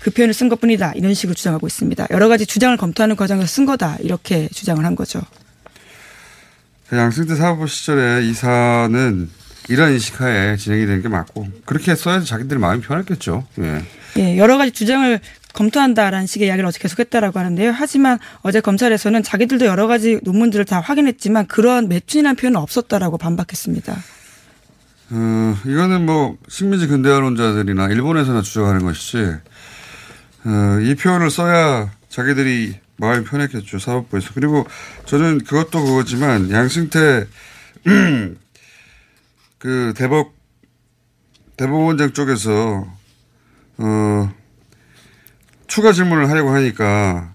[0.00, 2.08] 그 표현을 쓴 것뿐이다 이런 식으로 주장하고 있습니다.
[2.10, 5.20] 여러 가지 주장을 검토하는 과정에서 쓴 거다 이렇게 주장을 한 거죠.
[6.88, 9.30] 그 양승태 사법 시절에 이사는
[9.68, 13.46] 이런 인식하에 진행이 되는 게 맞고 그렇게 써야지 자기들이 마음이 편했겠죠.
[13.60, 13.84] 예.
[14.18, 15.20] 예, 여러 가지 주장을
[15.52, 17.72] 검토한다라는 식의 이야기를 어제 계속했다라고 하는데요.
[17.72, 23.96] 하지만 어제 검찰에서는 자기들도 여러 가지 논문들을 다 확인했지만 그러한 매춘이라는 표현은 없었다라고 반박했습니다.
[25.12, 29.18] 어, 이거는 뭐 식민지 근대화론자들이나 일본에서나 주장하는 것이지
[30.44, 34.66] 어, 이 표현을 써야 자기들이 마음이 편했겠죠 사법부에서 그리고
[35.06, 37.26] 저는 그것도 그거지만 양승태
[39.58, 40.32] 그 대법
[41.56, 42.86] 대법원장 쪽에서
[43.78, 44.32] 어
[45.66, 47.34] 추가 질문을 하려고 하니까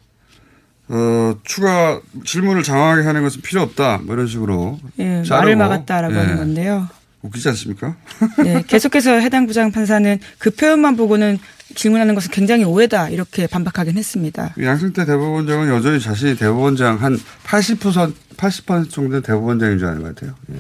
[0.87, 6.13] 어 추가 질문을 장황하게 하는 것은 필요 없다 뭐 이런 식으로 예, 자르고, 말을 막았다라고
[6.13, 6.17] 예.
[6.17, 6.87] 하는 건데요.
[7.25, 7.95] 웃기지 않습니까?
[8.43, 11.39] 네, 계속해서 해당 부장 판사는 그 표현만 보고는
[11.75, 14.53] 질문하는 것은 굉장히 오해다 이렇게 반박하긴 했습니다.
[14.61, 20.35] 양승태 대법원장은 여전히 자신이 대법원장 한 80% 80% 정도는 대법원장인 줄 아는 것 같아요.
[20.53, 20.59] 예.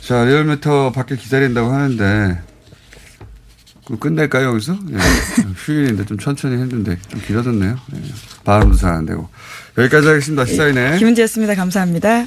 [0.00, 2.40] 자, 리얼미터 밖에 기다린다고 하는데
[3.86, 4.78] 그 끝낼까요 여기서?
[4.90, 4.96] 예.
[5.56, 7.78] 휴일인데 좀 천천히 했는데 좀 길어졌네요.
[7.94, 8.00] 예.
[8.44, 9.28] 발음도 잘 안 되고
[9.78, 10.44] 여기까지 하겠습니다.
[10.44, 11.54] 시사인의 김은지였습니다.
[11.54, 12.26] 감사합니다.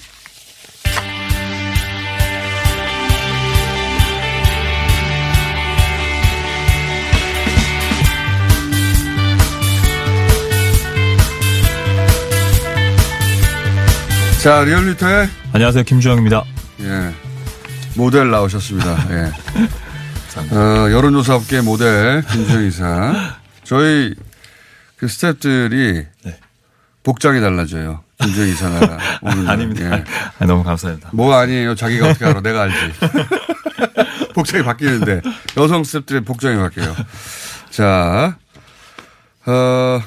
[14.44, 15.84] 자 리얼미터의 안녕하세요.
[15.86, 16.44] 김주영입니다.
[16.82, 17.14] 예.
[17.96, 18.98] 모델 나오셨습니다.
[19.12, 19.32] 예.
[20.54, 23.38] 어, 여론조사 업계 모델 김수영 이사.
[23.64, 24.14] 저희
[24.98, 26.40] 그 스탭들이 네.
[27.04, 28.04] 복장이 달라져요.
[28.20, 28.98] 김수영 이사가.
[29.48, 30.00] 아닙니다.
[30.00, 30.04] 예.
[30.38, 31.12] 아, 너무 감사합니다.
[31.14, 31.76] 뭐 아니에요.
[31.76, 32.42] 자기가 어떻게 알아.
[32.42, 32.76] 내가 알지.
[34.36, 35.22] 복장이 바뀌는데
[35.56, 36.94] 여성 스탭들의 복장이 바뀌어요.
[37.70, 38.36] 자,
[39.46, 40.02] 어,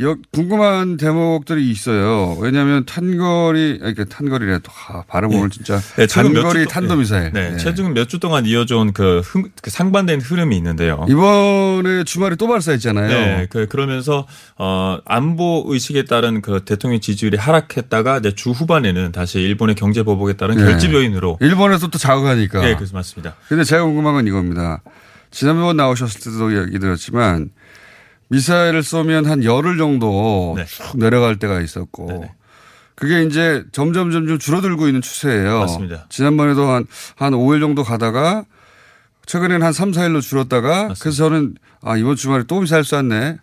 [0.00, 2.36] 여, 궁금한 대목들이 있어요.
[2.40, 7.32] 왜냐하면 탄거리, 그 탄거리래 또 아, 발음 오늘 진짜 네, 최근 몇주 단거리 동- 탄도미사일.
[7.34, 7.56] 네, 네.
[7.58, 11.04] 최근 몇 주 동안 이어져온 그, 흐- 그 상반된 흐름이 있는데요.
[11.10, 13.08] 이번에 주말에 또 발사했잖아요.
[13.08, 14.26] 네, 그 그러면서
[14.56, 20.32] 어 안보 의식에 따른 그 대통령 지지율이 하락했다가 이제 주 후반에는 다시 일본의 경제 보복에
[20.32, 20.64] 따른 네.
[20.64, 22.62] 결집 요인으로 일본에서 또 자극하니까.
[22.62, 23.34] 네, 그래서 맞습니다.
[23.46, 24.80] 근데 제가 궁금한 건 이겁니다.
[25.30, 27.50] 지난번 나오셨을 때도 얘기 드렸지만
[28.32, 30.64] 미사일을 쏘면 한 열흘 정도 네.
[30.64, 32.32] 쭉 내려갈 때가 있었고 네네.
[32.94, 35.60] 그게 이제 점점 점점 줄어들고 있는 추세예요.
[35.60, 36.06] 맞습니다.
[36.08, 38.44] 지난번에도 한, 한 5일 정도 가다가
[39.26, 43.38] 최근에는 한 3, 4일로 줄었다가 그래서 저는 아, 이번 주말에 또 미사일 쐈네.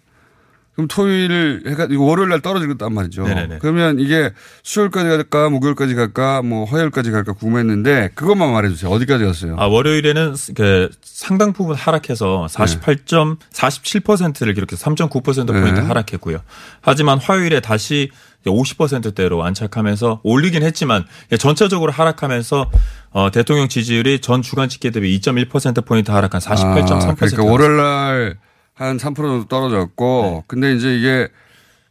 [0.80, 3.24] 그럼 토요일 해가 월요일 날 떨어지겠단 말이죠.
[3.24, 3.58] 네네네.
[3.60, 4.32] 그러면 이게
[4.64, 8.90] 수요일까지 갈까 목요일까지 갈까 뭐 화요일까지 갈까 궁금했는데 그것만 말해 주세요.
[8.90, 9.58] 어디까지 갔어요?
[9.60, 12.56] 아, 월요일에는 그 상당 부분 하락해서 네.
[12.56, 15.86] 48점 47%를 기록해서 3.9% 포인트 네.
[15.86, 16.40] 하락했고요.
[16.80, 18.10] 하지만 화요일에 다시
[18.46, 21.04] 50%대로 안착하면서 올리긴 했지만
[21.38, 22.72] 전체적으로 하락하면서
[23.12, 26.92] 어, 대통령 지지율이 전 주간 집계 대비 2.1% 포인트 하락한 48.3%.
[26.92, 28.38] 아, 그러니까 월요일 날
[28.80, 31.28] 한 3% 정도 떨어졌고 근데 이제 이게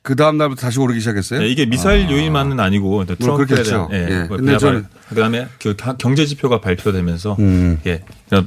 [0.03, 1.41] 그 다음 날부터 다시 오르기 시작했어요.
[1.41, 3.89] 네, 이게 미사일 요인만은 아니고 물론 트럼프에 그렇겠죠.
[3.91, 4.23] 대한 예.
[4.23, 4.27] 예.
[4.29, 7.79] 근데 저는- 그다음에 그 가- 경제 지표가 발표되면서 음.
[7.87, 8.03] 예.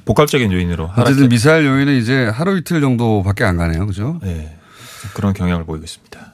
[0.05, 3.85] 복합적인 요인으로 어쨌든 미사일 요인은 이제 하루 이틀 정도밖에 안 가네요.
[3.85, 4.19] 그죠?
[4.25, 4.55] 예.
[5.13, 6.33] 그런 경향을 보이고 있습니다.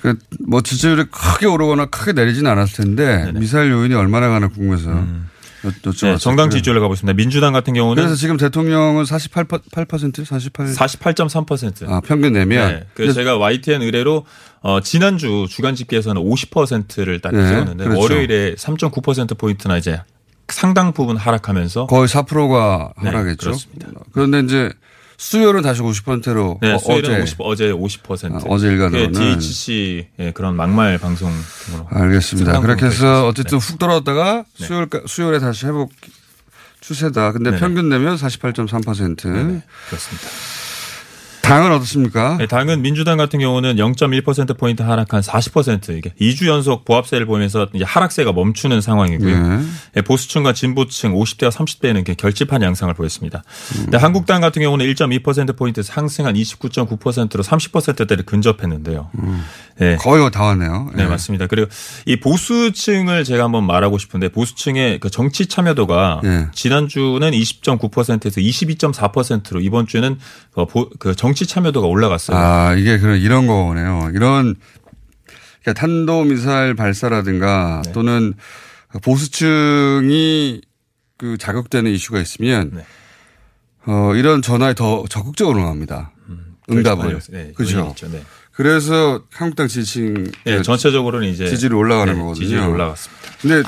[0.00, 4.94] 그러니까 뭐 지지율이 크게 오르거나 크게 내리지는 않았을 텐데 미사일 요인이 얼마나 가나 궁금해서 여-
[4.94, 5.35] 여쭤봤어요.
[5.72, 7.16] 네, 정당 지지율을 가보겠습니다.
[7.16, 11.88] 민주당 같은 경우는 그래서 지금 대통령은 48% 8% 48 48.3%.
[11.88, 12.86] 아, 평균 내면 네.
[12.94, 14.24] 그래서 제가 YTN 의뢰로
[14.60, 18.00] 어, 지난주 주간 집계에서는 50%를 딱 네, 찍었는데 그렇죠.
[18.00, 20.00] 월요일에 3.9% 포인트나 이제
[20.48, 23.36] 상당 부분 하락하면서 거의 4%가 네, 하락했죠.
[23.38, 23.88] 그렇습니다.
[24.12, 24.72] 그런데 이제
[25.18, 28.34] 수요일은 다시 50%로 네, 어, 수요일은 어제 50, 어제 50%.
[28.34, 29.12] 아, 어제 일간으로는.
[29.12, 31.32] DHC 예, 그런 막말 방송.
[31.88, 32.60] 알겠습니다.
[32.60, 33.26] 그렇게 해서.
[33.26, 34.66] 어쨌든 훅 떨어졌다가 네.
[34.66, 35.92] 수요일 수요일에 다시 회복
[36.80, 37.32] 추세다.
[37.32, 37.60] 근데 네네.
[37.60, 39.26] 평균 내면 48.3%.
[39.32, 40.28] 네, 그렇습니다.
[41.46, 42.36] 당은 어떻습니까?
[42.38, 47.84] 네, 당은 민주당 같은 경우는 0.1% 포인트 하락한 40% 이게 2주 연속 보합세를 보면서 이제
[47.84, 49.48] 하락세가 멈추는 상황이고요.
[49.48, 49.64] 네.
[49.96, 53.44] 예, 보수층과 진보층 50대와 30대는 이렇게 결집한 양상을 보였습니다.
[53.76, 53.94] 음.
[53.94, 59.10] 한국당 같은 경우는 1.2% 포인트 상승한 29.9%로 30%대를 근접했는데요.
[59.80, 59.96] 예.
[59.96, 60.90] 거의 다 왔네요.
[60.94, 61.06] 네, 예.
[61.06, 61.46] 맞습니다.
[61.46, 61.68] 그리고
[62.06, 66.46] 이 보수층을 제가 한번 말하고 싶은데 보수층의 그 정치 참여도가 네.
[66.52, 70.18] 지난주는 20.9%에서 22.4%로 이번 주는
[70.56, 72.36] 그 보- 그 정치 참여도가 올라갔어요.
[72.36, 74.10] 아, 이게 그런 이런 거네요.
[74.14, 74.56] 이런
[75.62, 77.92] 그러니까 탄도 미사일 발사라든가 네.
[77.92, 78.32] 또는
[79.02, 80.62] 보수층이
[81.18, 82.86] 그 자극되는 이슈가 있으면 네.
[83.86, 86.12] 어, 이런 전화에 더 적극적으로 응합니다.
[86.70, 87.20] 응답을.
[87.30, 87.94] 네, 있죠.
[88.10, 88.22] 네.
[88.50, 92.42] 그래서 한국당 지지층 네, 전체적으로는 이제 지지율이 올라가는 네, 거거든요.
[92.44, 93.22] 지지율이 올라갔습니다.
[93.40, 93.62] 근데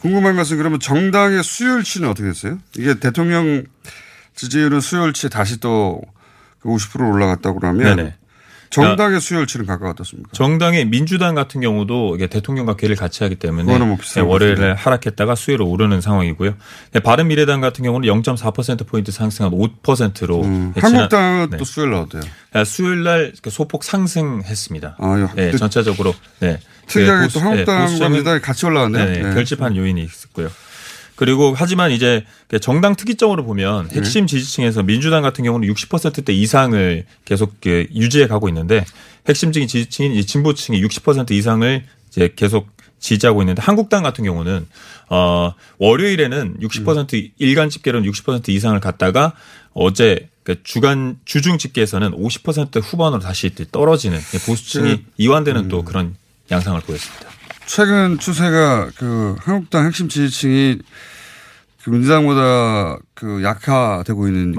[0.00, 2.58] 궁금한 것은 그러면 정당의 수요일치는 어떻게 됐어요?
[2.76, 3.64] 이게 대통령
[4.34, 6.02] 지지율은 수요일치 다시 또
[6.66, 8.14] 50% 올라갔다고 그러면 네네.
[8.68, 10.28] 정당의 수요일치는 각각 어떻습니까?
[10.32, 14.72] 정당의 민주당 같은 경우도 이게 대통령과 괴를 같이 하기 때문에 뭐 네, 것 월요일에.
[14.72, 16.54] 하락했다가 수요일로 오르는 상황이고요.
[16.92, 21.56] 네, 바른 미래당 같은 경우는 0.4% 포인트 상승한 5%로 음, 네, 지난- 한국당은 네.
[21.58, 22.22] 또 수요일 날 어때요?
[22.54, 24.96] 아, 수요일 날 이렇게 소폭 상승했습니다.
[24.98, 26.58] 아, 야, 네, 또 전체적으로 네.
[26.88, 29.04] 특이하게 그또 보수- 네, 한국당과 보수층은 민주당이 같이 올라왔네요.
[29.04, 29.34] 네, 네.
[29.34, 30.48] 결집한 요인이 있었고요.
[31.16, 33.96] 그리고 하지만 이제 그 정당 특이점으로 보면 네.
[33.96, 38.84] 핵심 지지층에서 민주당 같은 경우는 60%대 이상을 계속 그 유지해 가고 있는데
[39.26, 44.66] 핵심적인 지지층인 이 진보층이 60% 이상을 이제 계속 지지하고 있는데 한국당 같은 경우는
[45.08, 49.32] 어 월요일에는 60% 일간 집계로는 60% 이상을 갖다가
[49.74, 56.14] 어제 그 주간 주중 집계에서는 50% 후반으로 다시 떨어지는 보수층이 그, 이완되는 또 그런
[56.50, 57.35] 양상을 보였습니다.
[57.66, 60.78] 최근 추세가 그 한국당 핵심 지지층이
[61.82, 64.54] 그 민주당보다 그 약화되고 있는.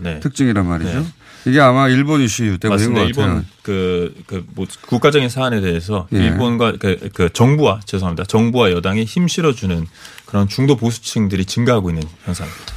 [0.00, 0.20] 네.
[0.20, 1.00] 특징이란 말이죠.
[1.00, 1.06] 네.
[1.44, 2.94] 이게 아마 일본 이슈 때문인.
[2.94, 3.06] 것 같아요.
[3.06, 6.18] 일본 그, 그, 뭐, 국가적인 사안에 대해서 예.
[6.18, 8.24] 일본과 그, 그 정부와 죄송합니다.
[8.24, 9.86] 정부와 여당이 힘 실어주는
[10.26, 12.74] 그런 중도 보수층들이 증가하고 있는 현상입니다.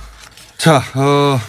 [0.57, 1.39] 자, 어,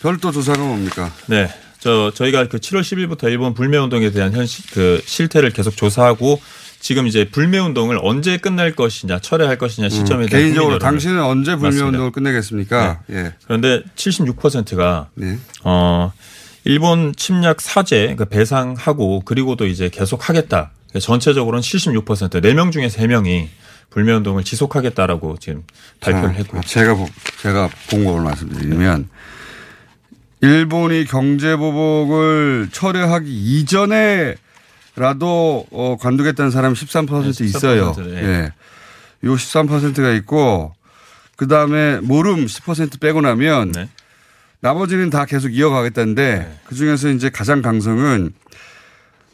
[0.00, 1.12] 별도 조사가 뭡니까?
[1.26, 1.52] 네.
[1.80, 6.40] 저, 저희가 그 7월 10일부터 일본 불매 운동에 대한 현실, 그 실태를 계속 조사하고
[6.80, 10.80] 지금 이제 불매 운동을 언제 끝날 것이냐, 철회할 것이냐 시점에 대한 음, 개인적으로 국민 여론을-
[10.80, 11.80] 당신은 언제 불매.
[11.80, 13.00] 운동을 끝내겠습니까?
[13.10, 13.34] 예.
[13.44, 15.38] 그런데 76%가 네.
[15.62, 16.12] 어
[16.64, 20.72] 일본 침략 사죄 그 배상하고 그리고도 이제 계속 하겠다.
[20.98, 23.48] 전체적으로는 76% 4명 중에 3명이
[23.90, 25.62] 불매 운동을 지속하겠다라고 지금
[26.00, 27.08] 발표를 자, 했고 제가 보-
[27.42, 29.08] 제가 본걸 말씀드리면
[30.42, 34.34] 일본이 경제 보복을 철회하기 이전에
[35.00, 37.92] 라도 어, 관두겠다는 사람이 13% 네, 있어요.
[37.92, 38.22] 13%, 네.
[38.22, 38.52] 예.
[39.24, 40.74] 요 13%가 있고
[41.36, 43.88] 그 다음에 모름 10% 빼고 나면 네.
[44.60, 48.34] 나머지는 다 계속 이어가겠다는데 그 중에서 이제 가장 강성은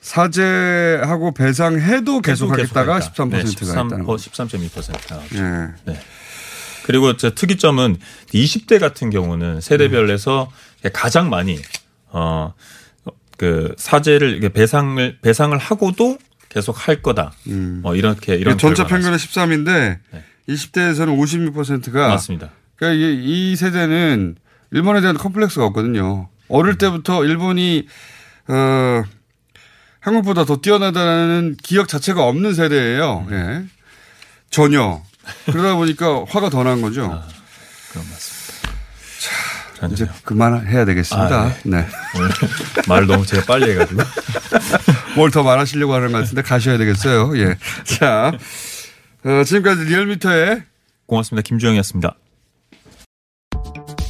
[0.03, 4.31] 사죄하고 배상해도 계속 하겠다가 13%가 있다는 거죠.
[4.31, 5.21] 13.2%가
[5.89, 6.01] 예.
[6.85, 7.97] 그리고 저 특이점은
[8.33, 10.49] 20대 같은 경우는 세대별에서
[10.93, 11.59] 가장 많이
[12.11, 12.55] 어
[13.37, 16.19] 그 사죄를 배상을 배상을 하고도
[16.49, 17.33] 계속 할 거다.
[17.83, 18.59] 뭐 이렇게 이런 음.
[18.59, 19.99] 전체 평균은 13인데
[20.49, 22.51] 20대에서는 56%가 맞습니다.
[22.77, 24.37] 그러니까 이, 이 세대는
[24.73, 26.29] 일본에 대한 컴플렉스가 없거든요.
[26.49, 27.87] 어릴 때부터 일본이
[28.49, 29.03] 어
[30.01, 33.27] 한국보다 더 뛰어나다는 기억 자체가 없는 세대예요.
[33.31, 33.65] 예.
[34.51, 35.03] 전혀.
[35.47, 37.09] 그러다 보니까 화가 더 난 거죠.
[37.09, 37.37] 맞습니다.
[39.93, 41.41] 이제 그만해야 되겠습니다.
[41.43, 41.85] 아, 네.
[42.17, 42.31] 오늘
[42.89, 44.03] 말 너무 제가 빨리 해가지고
[45.17, 47.37] 뭘 더 말하시려고 하는 것 같은데 가셔야 되겠어요.
[47.39, 47.57] 예.
[47.85, 48.33] 자,
[49.25, 50.63] 어, 지금까지 리얼미터의
[51.07, 51.47] 고맙습니다.
[51.47, 52.15] 김주영이었습니다.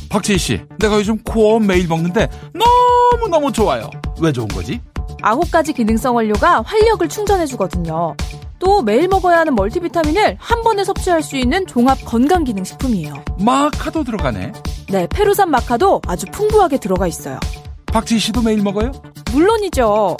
[0.08, 3.90] 박재희 씨, 내가 요즘 코어 매일 먹는데 너무너무 좋아요.
[4.20, 4.80] 왜 좋은 거지?
[5.22, 8.16] 아홉 가지 기능성 원료가 활력을 충전해주거든요.
[8.58, 13.24] 또 매일 먹어야 하는 멀티비타민을 한 번에 섭취할 수 있는 종합 건강기능식품이에요.
[13.40, 14.52] 마카도 들어가네.
[14.88, 17.40] 네, 페루산 마카도 아주 풍부하게 들어가 있어요.
[17.86, 18.92] 박재희 씨도 매일 먹어요?
[19.32, 20.16] 물론이죠.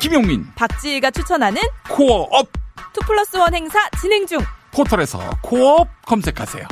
[0.00, 2.48] 김용민, 박지희가 추천하는 코어업
[2.92, 4.38] two plus one 행사 진행 중.
[4.72, 6.64] 포털에서 코어업 검색하세요.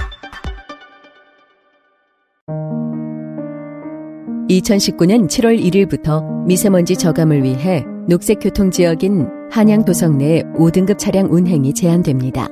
[4.51, 12.49] 2019년 7월 1일부터 미세먼지 저감을 위해 녹색교통지역인 한양 도성 내 5등급 차량 운행이 제한됩니다.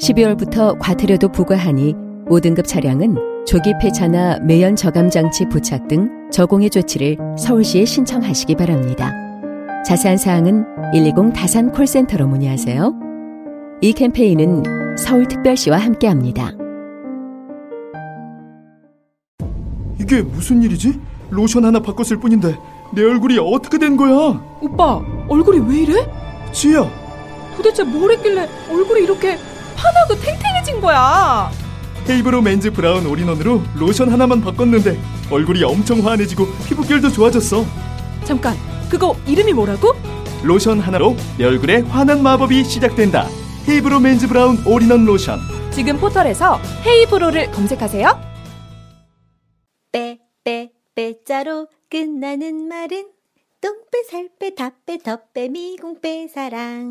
[0.00, 1.94] 12월부터 과태료도 부과하니
[2.26, 9.12] 5등급 차량은 조기 폐차나 매연 저감 장치 부착 등 저공해 조치를 서울시에 신청하시기 바랍니다.
[9.84, 12.94] 자세한 사항은 120 다산 콜센터로 문의하세요.
[13.80, 16.52] 이 캠페인은 서울특별시와 함께합니다.
[20.00, 21.00] 이게 무슨 일이지?
[21.30, 22.56] 로션 하나 바꿨을 뿐인데
[22.94, 24.40] 내 얼굴이 어떻게 된 거야?
[24.60, 26.06] 오빠, 얼굴이 왜 이래?
[26.52, 26.88] 지야,
[27.56, 29.36] 도대체 뭘 했길래 얼굴이 이렇게
[29.76, 31.50] 환하고 탱탱해진 거야?
[32.08, 34.98] 헤이브로 맨즈 브라운 올인원으로 로션 하나만 바꿨는데
[35.30, 37.64] 얼굴이 엄청 환해지고 피부결도 좋아졌어.
[38.24, 38.56] 잠깐,
[38.90, 39.94] 그거 이름이 뭐라고?
[40.42, 43.28] 로션 하나로 내 얼굴에 환한 마법이 시작된다.
[43.68, 45.38] 헤이브로 맨즈 브라운 올인원 로션.
[45.70, 48.20] 지금 포털에서 헤이브로를 검색하세요.
[49.92, 53.06] 빼, 빼, 빼자로 끝나는 말은
[53.60, 56.90] 똥빼, 살빼, 다빼, 덧빼, 미궁빼, 사랑.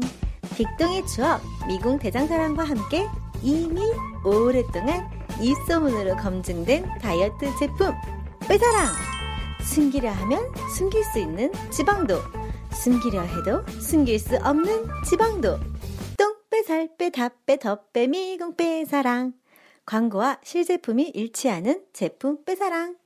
[0.55, 3.07] 빅똥의 추억, 미궁 대장사랑과 함께
[3.41, 3.81] 이미
[4.23, 5.09] 오랫동안
[5.41, 7.93] 입소문으로 검증된 다이어트 제품,
[8.47, 8.93] 빼사랑.
[9.63, 12.15] 숨기려 하면 숨길 수 있는 지방도,
[12.73, 15.57] 숨기려 해도 숨길 수 없는 지방도.
[16.17, 19.33] 똥빼, 살 빼, 다빼, 덧빼, 미궁빼, 사랑.
[19.85, 23.00] 광고와 실제품이 일치하는 제품 빼사랑.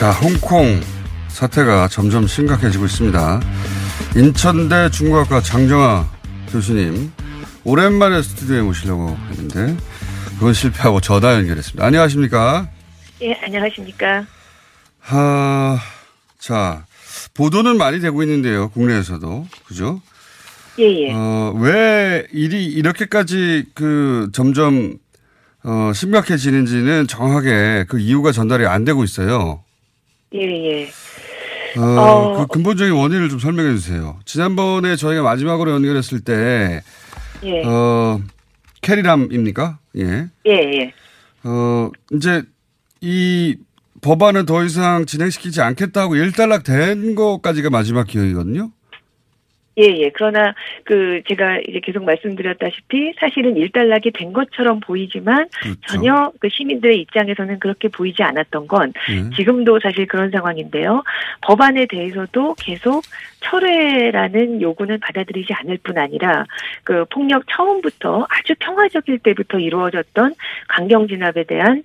[0.00, 0.80] 자, 홍콩
[1.28, 3.40] 사태가 점점 심각해지고 있습니다.
[4.16, 6.08] 인천대 중국학과 장정아
[6.50, 7.12] 교수님,
[7.64, 9.76] 오랜만에 스튜디오에 모시려고 했는데,
[10.38, 11.84] 그건 실패하고 전화 연결했습니다.
[11.84, 12.70] 안녕하십니까?
[13.20, 14.24] 예, 안녕하십니까.
[15.00, 15.78] 하,
[16.38, 16.86] 자,
[17.34, 19.48] 보도는 많이 되고 있는데요, 국내에서도.
[19.66, 20.00] 그죠?
[20.78, 21.12] 예, 예.
[21.12, 24.96] 어, 왜 일이 이렇게까지 그 점점
[25.62, 29.62] 어, 심각해지는지는 정확하게 그 이유가 전달이 안 되고 있어요.
[30.34, 30.90] 예, 예.
[31.76, 32.36] 어, 어.
[32.38, 34.18] 그 근본적인 원인을 좀 설명해 주세요.
[34.24, 36.82] 지난번에 저희가 마지막으로 연결했을 때,
[37.44, 37.62] 예.
[37.64, 38.20] 어,
[38.80, 39.78] 캐리람입니까?
[39.96, 40.28] 예.
[40.46, 40.92] 예, 예.
[41.44, 42.42] 어, 이제
[43.00, 43.56] 이
[44.02, 48.70] 법안은 더 이상 진행시키지 않겠다고 일단락 된 것까지가 마지막 기억이거든요.
[49.80, 50.10] 예, 예.
[50.10, 50.54] 그러나
[50.84, 55.80] 그 제가 이제 계속 말씀드렸다시피 사실은 일단락이 된 것처럼 보이지만 그렇죠.
[55.86, 59.36] 전혀 그 시민들의 입장에서는 그렇게 보이지 않았던 건 예.
[59.36, 61.02] 지금도 사실 그런 상황인데요.
[61.42, 63.02] 법안에 대해서도 계속
[63.40, 66.44] 철회라는 요구는 받아들이지 않을 뿐 아니라
[66.84, 70.34] 그 폭력 처음부터 아주 평화적일 때부터 이루어졌던
[70.68, 71.82] 강경 진압에 대한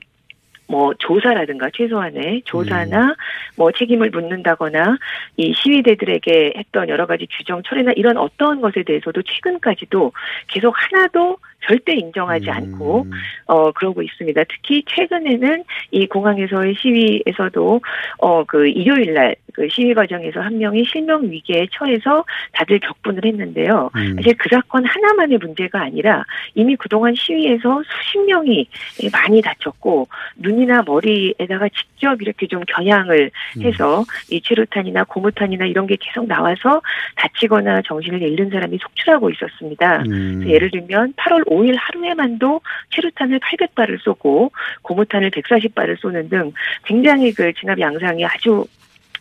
[0.67, 3.15] 뭐 조사라든가 최소한의 조사나
[3.55, 4.97] 뭐 책임을 묻는다거나
[5.37, 10.11] 이 시위대들에게 했던 여러 가지 규정 철회나 이런 어떠한 것에 대해서도 최근까지도
[10.47, 13.07] 계속 하나도 절대 인정하지 않고
[13.47, 14.43] 어 그러고 있습니다.
[14.49, 17.81] 특히 최근에는 이 공항에서의 시위에서도
[18.19, 23.89] 어그 일요일 날 그 시위 과정에서 한 명이 실명 위기에 처해서 다들 격분을 했는데요.
[23.95, 24.15] 음.
[24.17, 28.67] 사실 그 사건 하나만의 문제가 아니라 이미 그동안 시위에서 수십 명이
[29.13, 30.07] 많이 다쳤고
[30.37, 36.81] 눈이나 머리에다가 직접 이렇게 좀 겨냥을 해서 이 최루탄이나 고무탄이나 이런 게 계속 나와서
[37.15, 40.03] 다치거나 정신을 잃는 사람이 속출하고 있었습니다.
[40.07, 40.43] 음.
[40.45, 44.51] 예를 들면 8월 5일 하루에만도 최루탄을 800발을 쏘고
[44.81, 46.51] 고무탄을 140발을 쏘는 등
[46.83, 48.65] 굉장히 그 진압 양상이 아주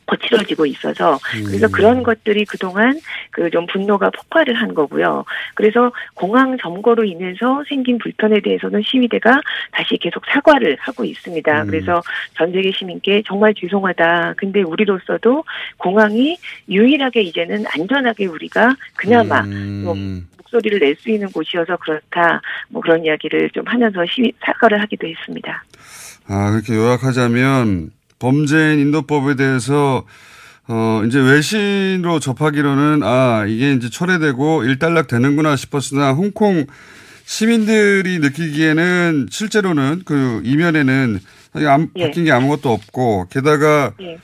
[0.06, 1.72] 거칠어지고 있어서 그래서 음.
[1.72, 5.24] 그런 것들이 그동안 그 좀 분노가 폭발을 한 거고요.
[5.54, 11.62] 그래서 공항 점거로 인해서 생긴 불편에 대해서는 시위대가 다시 계속 사과를 하고 있습니다.
[11.62, 11.66] 음.
[11.68, 12.02] 그래서
[12.36, 14.34] 전 세계 시민께 정말 죄송하다.
[14.36, 15.44] 근데 우리로서도
[15.76, 16.36] 공항이
[16.68, 19.94] 유일하게 이제는 안전하게 우리가 그나마 뭐
[20.54, 22.40] 목소리를 낼 수 있는 곳이어서 그렇다.
[22.68, 25.64] 뭐 그런 이야기를 좀 하면서 시위 사과를 하기도 했습니다.
[26.28, 30.04] 아, 그렇게 요약하자면 범죄인 인도법에 대해서
[30.66, 36.66] 어, 이제 외신으로 접하기로는 아, 이게 이제 철회되고 일단락 되는구나 싶었으나 홍콩
[37.26, 41.18] 시민들이 느끼기에는 실제로는 그 이면에는
[41.66, 42.06] 아무- 예.
[42.06, 44.18] 바뀐 게 아무것도 없고 게다가 예.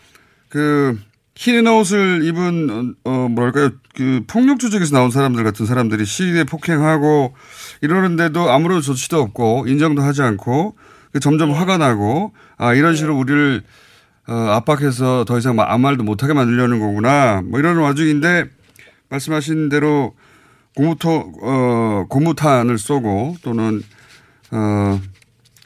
[0.49, 0.97] 그
[1.37, 7.35] 흰 옷을 입은 어 어, 뭐랄까요 그 폭력 조직에서 나온 사람들 같은 사람들이 시위대 폭행하고
[7.81, 10.77] 이러는데도 아무런 조치도 없고 인정도 하지 않고
[11.13, 13.63] 그 점점 화가 나고 아 이런 식으로 우리를
[14.29, 17.43] 어, 압박해서 더 이상 아무 말도 못하게 만들려는 거구나.
[17.45, 18.49] 뭐 이런 와중인데
[19.09, 20.15] 말씀하신 대로
[20.77, 23.83] 고무토 어 고무탄을 쏘고 또는
[24.53, 25.01] 어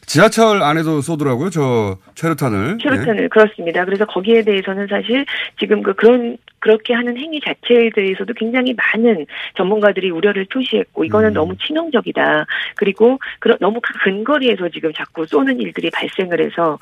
[0.06, 3.84] 지하철 안에도 쏘더라고요 저 최루탄을 최루탄을 그렇습니다.
[3.84, 5.24] 그래서 거기에 대해서는 사실
[5.58, 11.54] 지금 그 그런 그렇게 하는 행위 자체에 대해서도 굉장히 많은 전문가들이 우려를 표시했고 이거는 너무
[11.58, 12.46] 치명적이다.
[12.76, 16.78] 그리고 그런 너무 근거리에서 지금 자꾸 쏘는 일들이 발생을 해서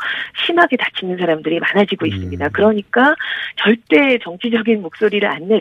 [0.46, 2.48] 심하게 다치는 사람들이 많아지고 있습니다.
[2.50, 3.16] 그러니까
[3.56, 5.58] 절대 정치적인 목소리를 안 낼.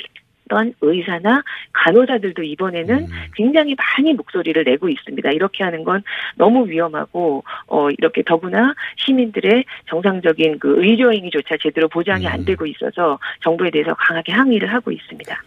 [0.52, 5.32] 던 의사나 간호사들도 이번에는 굉장히 많이 목소리를 내고 있습니다.
[5.32, 6.04] 이렇게 하는 건
[6.36, 13.18] 너무 위험하고 어 이렇게 더구나 시민들의 정상적인 그 의료 행위조차 제대로 보장이 안 되고 있어서
[13.42, 15.42] 정부에 대해서 강하게 항의를 하고 있습니다.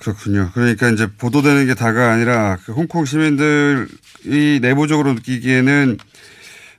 [0.00, 0.50] 그렇군요.
[0.52, 5.96] 그러니까 이제 보도되는 게 다가 아니라 그 홍콩 시민들이 내부적으로 느끼기에는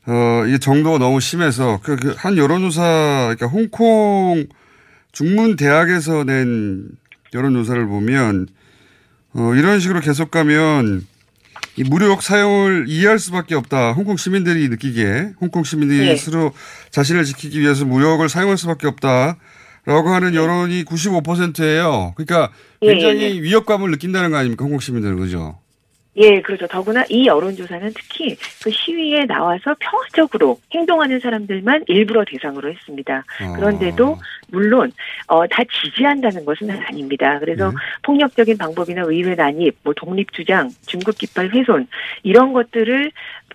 [0.07, 4.45] 어 이게 정도가 너무 심해서 그한 여론조사 그러니까 홍콩
[5.17, 6.89] 중문 대학에서 낸
[7.33, 8.47] 여론조사를 보면
[9.33, 11.07] 어 이런 식으로 계속 가면
[11.75, 13.93] 이 무력 사용을 이해할 수밖에 없다.
[13.93, 16.15] 홍콩 시민들이 느끼기에 홍콩 시민들이 네.
[16.15, 16.53] 스스로
[16.91, 22.13] 자신을 지키기 위해서 무력을 사용할 수밖에 없다라고 하는 여론이 95%예요.
[22.15, 22.51] 그러니까
[22.83, 23.41] 예, 굉장히 예, 예.
[23.41, 24.65] 위협감을 느낀다는 거 아닙니까?
[24.65, 25.57] 홍콩 시민들은 그죠?
[26.17, 26.65] 예, 그렇죠.
[26.67, 33.23] 더구나 이 여론조사는 특히 그 시위에 나와서 평화적으로 행동하는 사람들만 일부러 대상으로 했습니다.
[33.55, 34.17] 그런데도
[34.49, 34.91] 물론
[35.27, 37.37] 어, 다 지지한다는 것은 아닙니다.
[37.39, 41.87] 그래서 폭력적인 방법이나 의회 난입, 뭐 독립 주장, 중국 깃발 훼손
[42.23, 43.11] 이런 것들을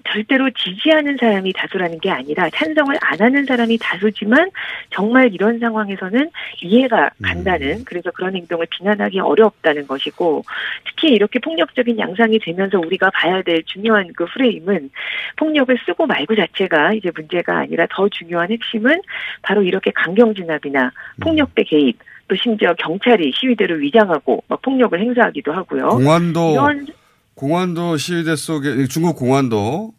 [0.09, 4.51] 절대로 지지하는 사람이 다수라는 게 아니라 찬성을 안 하는 사람이 다수지만
[4.91, 6.31] 정말 이런 상황에서는
[6.63, 10.45] 이해가 간다는 그래서 그런 행동을 비난하기 어렵다는 것이고
[10.87, 14.91] 특히 이렇게 폭력적인 양상이 되면서 우리가 봐야 될 중요한 그 프레임은
[15.37, 19.01] 폭력을 쓰고 말고 자체가 이제 문제가 아니라 더 중요한 핵심은
[19.43, 21.99] 바로 이렇게 강경 진압이나 폭력배 개입
[22.29, 25.89] 또 심지어 경찰이 시위대를 위장하고 막 폭력을 행사하기도 하고요.
[25.89, 26.87] 공안도 이런
[27.35, 29.93] 공안도 시위대 속에 중국 공안도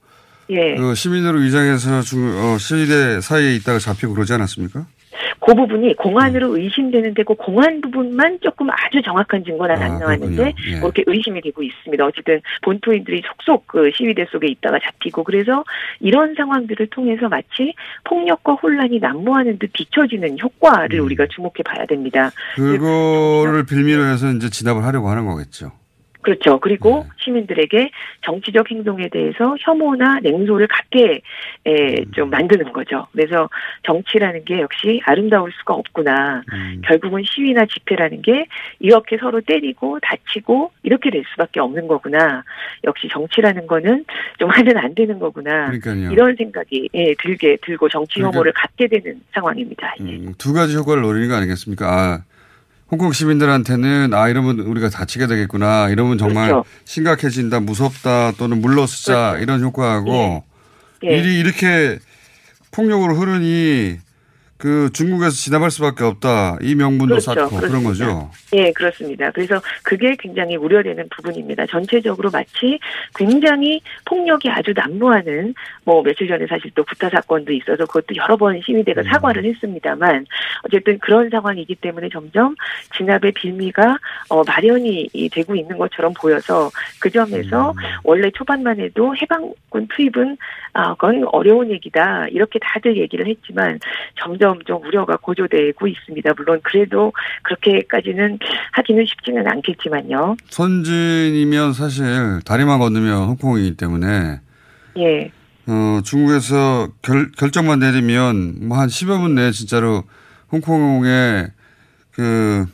[0.50, 0.76] 예.
[0.76, 4.86] 그 시민으로 위장해서 중, 어, 시위대 사이에 있다가 잡히고 그러지 않았습니까?
[5.46, 10.76] 그 부분이 공안으로 의심되는데 그 공안 부분만 조금 아주 정확한 증거는 안 나왔는데 그렇군요.
[10.76, 10.80] 예.
[10.80, 12.06] 그렇게 의심이 되고 있습니다.
[12.06, 15.66] 어쨌든 본토인들이 속속 그 시위대 속에 있다가 잡히고 그래서
[16.00, 17.74] 이런 상황들을 통해서 마치
[18.06, 21.06] 폭력과 혼란이 난무하는 듯 비춰지는 효과를 음.
[21.06, 22.32] 우리가 주목해 봐야 됩니다.
[22.56, 25.72] 그거를 빌미로 해서 이제 진압을 하려고 하는 거겠죠.
[26.24, 26.60] 그렇죠.
[26.60, 31.22] 그리고 시민들에게 정치적 행동에 대해서 혐오나 냉소를 갖게
[31.66, 33.08] 에, 좀 만드는 거죠.
[33.12, 33.50] 그래서
[33.84, 36.44] 정치라는 게 역시 아름다울 수가 없구나.
[36.86, 38.46] 결국은 시위나 집회라는 게
[38.80, 42.44] 이렇게 서로 때리고 다치고 이렇게 될 수밖에 없는 거구나.
[42.86, 44.06] 역시 정치라는 거는
[44.40, 45.66] 좀 하면 안 되는 거구나.
[45.68, 46.12] 그러니까요.
[46.12, 49.94] 이런 생각이 예, 들게 들고 정치 그러니까- 혐오를 갖게 되는 상황입니다.
[50.02, 51.86] 음, 두 가지 효과를 노리는 거 아니겠습니까?
[51.88, 52.24] 아,
[52.94, 55.90] 홍콩 시민들한테는 아 이러면 우리가 다치게 되겠구나.
[55.90, 56.70] 이러면 정말 그렇죠.
[56.86, 60.44] 심각해진다, 무섭다 또는 물러서자 이런 효과하고
[61.04, 61.18] 예.
[61.18, 61.98] 일이 이렇게
[62.70, 63.98] 폭력으로 흐르니
[64.64, 66.58] 그 중국에서 진압할 수밖에 없다.
[66.62, 67.34] 이 명분도 그렇죠.
[67.34, 67.84] 쌓고 그런.
[67.84, 68.32] 거죠.
[68.54, 69.30] 예, 그렇습니다.
[69.32, 71.66] 그래서 그게 굉장히 우려되는 부분입니다.
[71.66, 72.80] 전체적으로 마치
[73.14, 75.54] 굉장히 폭력이 아주 난무하는
[75.84, 79.04] 뭐 며칠 전에 사실 또 구타 사건도 있어서 그것도 여러 번 시위대가 음.
[79.04, 80.26] 사과를 했습니다만
[80.64, 82.56] 어쨌든 그런 상황이기 때문에 점점
[82.96, 83.98] 진압의 빌미가
[84.30, 87.76] 어, 마련이 이 되고 있는 것처럼 보여서 그 점에서 음.
[88.06, 90.38] 원래 초반만 해도 해방군 투입은
[90.74, 92.28] 아, 그건 어려운 얘기다.
[92.30, 93.80] 이렇게 다들 얘기를 했지만
[94.16, 96.34] 점점 좀 우려가 고조되고 있습니다.
[96.38, 97.12] 물론 그래도
[97.44, 98.40] 그렇게까지는
[98.74, 100.38] 하기는 쉽지는 않겠지만요.
[100.50, 102.06] 선진이면 사실
[102.46, 104.40] 다리만 건너면 홍콩이기 때문에
[104.98, 105.32] 예.
[105.66, 110.04] 어, 중국에서 결, 결정만 내리면 뭐 한 10여 분 내에 진짜로
[110.52, 111.48] 홍콩에
[112.12, 112.66] 그,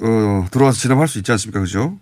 [0.00, 1.60] 어, 들어와서 진압할 수 있지 않습니까?
[1.60, 1.98] 그죠?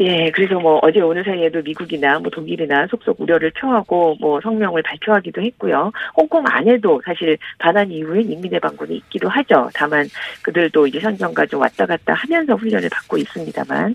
[0.00, 5.40] 예, 그래서 뭐 어제 오늘 사이에도 미국이나 뭐 독일이나 속속 우려를 표하고 뭐 성명을 발표하기도
[5.40, 5.92] 했고요.
[6.16, 9.70] 홍콩 안에도 사실 반환 이후에 인민해방군이 있기도 하죠.
[9.72, 10.08] 다만
[10.42, 13.94] 그들도 이제 현장과 좀 왔다 갔다 하면서 훈련을 받고 있습니다만,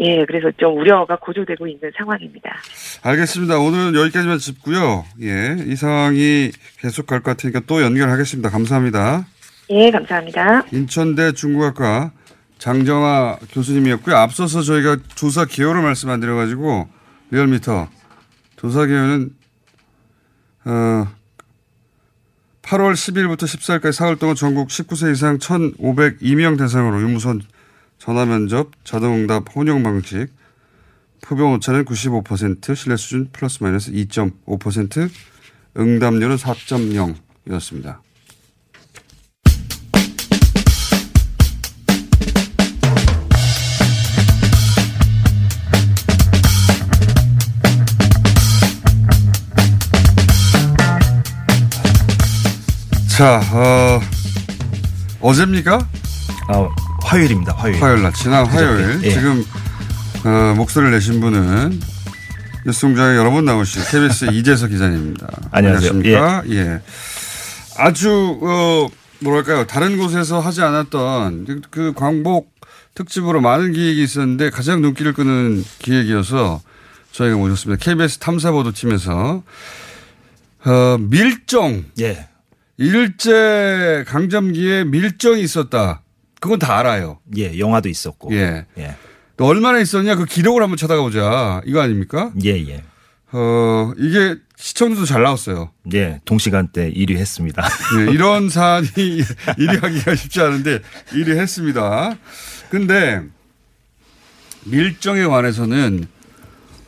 [0.00, 2.56] 예, 그래서 좀 우려가 고조되고 있는 상황입니다.
[3.04, 3.58] 알겠습니다.
[3.60, 5.04] 오늘은 여기까지만 짚고요.
[5.22, 5.56] 예.
[5.66, 8.50] 이 상황이 계속 갈 것 같으니까 또 연결하겠습니다.
[8.50, 9.24] 감사합니다.
[9.70, 10.62] 예, 감사합니다.
[10.72, 12.12] 인천대 중국학과
[12.58, 14.16] 장정아 교수님이었고요.
[14.16, 16.88] 앞서서 저희가 조사 기호를 말씀 안 드려가지고
[17.30, 17.88] 리얼미터
[18.56, 19.30] 조사 기호는
[20.64, 21.08] 어
[22.62, 27.40] 8월 10일부터 14일까지 사흘 동안 전국 19세 이상 1,502명 대상으로 유무선
[27.98, 30.28] 전화 면접, 자동응답 혼용 방식,
[31.22, 35.10] 표본 오차는 95%, 신뢰 수준 플러스 마이너스 2.5%,
[35.78, 38.00] 응답률은 4.0이었습니다.
[53.18, 54.00] 자, 어,
[55.20, 55.88] 어제입니까?
[56.54, 56.68] 어,
[57.02, 57.52] 화요일입니다.
[57.54, 57.82] 화요일.
[57.82, 59.00] 화요일 날, 지난 화요일.
[59.02, 59.10] 예.
[59.10, 59.44] 지금,
[60.24, 61.80] 어, 목소리를 내신 분은
[62.64, 65.26] 뉴스공장에 여러 번 나오신 KBS 이재석 기자님입니다.
[65.50, 65.90] 안녕하세요.
[65.90, 66.42] 안녕하십니까?
[66.50, 66.80] 예.
[67.76, 68.86] 아주, 어,
[69.18, 69.66] 뭐랄까요.
[69.66, 72.52] 다른 곳에서 하지 않았던 그- 그 광복
[72.94, 76.60] 특집으로 많은 기획이 있었는데 가장 눈길을 끄는 기획이어서
[77.10, 77.84] 저희가 모셨습니다.
[77.84, 79.42] KBS 탐사보도팀에서,
[80.66, 81.84] 어, 밀정.
[82.00, 82.27] 예.
[82.78, 86.02] 일제 강점기에 밀정이 있었다.
[86.40, 87.18] 그건 다 알아요.
[87.36, 88.32] 예, 영화도 있었고.
[88.34, 88.66] 예.
[88.78, 88.94] 예.
[89.36, 91.60] 또 얼마나 있었냐 그 기록을 한번 찾아보자.
[91.66, 92.32] 이거 아닙니까?
[92.44, 92.82] 예, 예.
[93.32, 95.70] 어, 이게 시청률도 잘 나왔어요.
[95.92, 97.62] 예, 동시간대 1위 했습니다.
[97.96, 102.16] 네, 이런 사안이 1위 하기가 쉽지 않은데 1위 했습니다.
[102.70, 103.22] 근데
[104.64, 106.06] 밀정에 관해서는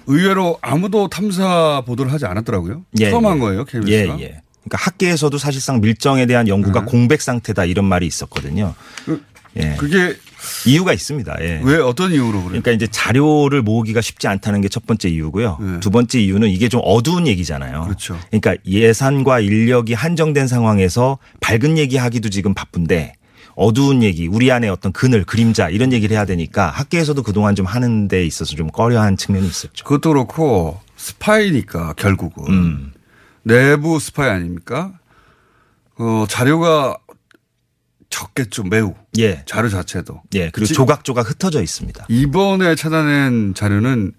[0.07, 2.85] 의외로 아무도 탐사 보도를 하지 않았더라고요.
[3.01, 3.41] 예, 처음 한 예.
[3.41, 4.21] 거예요, 예, KBS가.
[4.21, 4.43] 예.
[4.65, 8.75] 그러니까 학계에서도 사실상 밀정에 대한 연구가 공백 상태다 이런 말이 있었거든요.
[9.57, 9.75] 예.
[9.77, 10.17] 그게
[10.67, 11.37] 이유가 있습니다.
[11.41, 11.61] 예.
[11.65, 12.49] 왜 어떤 이유로 그래요?
[12.49, 15.79] 그러니까 이제 자료를 모으기가 쉽지 않다는 게 첫 번째 이유고요.
[15.81, 17.83] 두 번째 이유는 이게 좀 어두운 얘기잖아요.
[17.85, 18.19] 그렇죠.
[18.31, 23.15] 그러니까 예산과 인력이 한정된 상황에서 밝은 얘기하기도 지금 바쁜데
[23.57, 28.07] 어두운 얘기, 우리 안에 어떤 그늘, 그림자 이런 얘기를 해야 되니까 학계에서도 그동안 좀 하는
[28.09, 29.85] 데 있어서 좀 꺼려한 측면이 있었죠.
[29.85, 32.93] 그것도 그렇고 스파이니까 결국은 음.
[33.43, 34.93] 내부 스파이 아닙니까?
[35.99, 36.97] 어, 자료가
[38.09, 38.95] 적겠죠, 매우.
[39.19, 39.43] 예.
[39.47, 40.23] 자료 자체도.
[40.35, 40.51] 예.
[40.51, 42.07] 그리고 지- 조각조각 흩어져 있습니다.
[42.09, 44.13] 이번에 찾아낸 자료는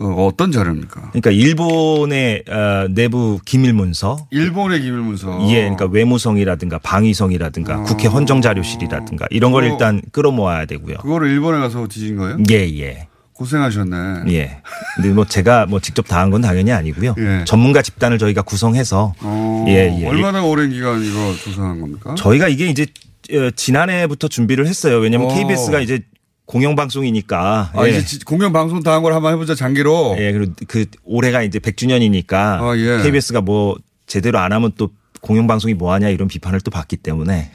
[0.00, 1.10] 어, 떤 자료입니까?
[1.10, 5.44] 그러니까 일본의 어, 내부 기밀 문서 일본의 기밀 문서.
[5.50, 10.98] 예, 그러니까 외무성이라든가 방위성이라든가 국회 헌정자료실이라든가 이런 걸 일단 끌어모아야 되고요.
[10.98, 12.36] 그거를 일본에 가서 뒤진 거예요?
[12.48, 13.07] 예, 예.
[13.38, 14.32] 고생하셨네.
[14.32, 14.60] 예.
[14.96, 17.14] 근데 뭐 제가 뭐 직접 다한건 당연히 아니고요.
[17.46, 20.06] 전문가 집단을 저희가 구성해서 어, 예, 예.
[20.06, 22.14] 얼마나 오랜 기간 이거 조사한 겁니까?
[22.16, 22.86] 저희가 이게 이제
[23.32, 24.98] 어, 지난해부터 준비를 했어요.
[24.98, 25.34] 왜냐하면 어.
[25.34, 26.00] KBS가 이제
[26.46, 27.70] 공영방송이니까.
[27.74, 30.16] 아, 이제 지- 공영 방송 다한걸 한번 해보자 장기로.
[30.18, 33.02] 예, 그리고 그 올해가 이제 100주년이니까 아, 예.
[33.02, 33.76] KBS가 뭐
[34.06, 37.50] 제대로 안 하면 또 공영방송이 뭐 하냐 이런 비판을 또 받기 때문에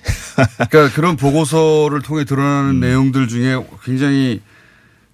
[0.70, 2.80] 그러니까 그런 보고서를 통해 드러나는 음.
[2.82, 4.42] 내용들 중에 굉장히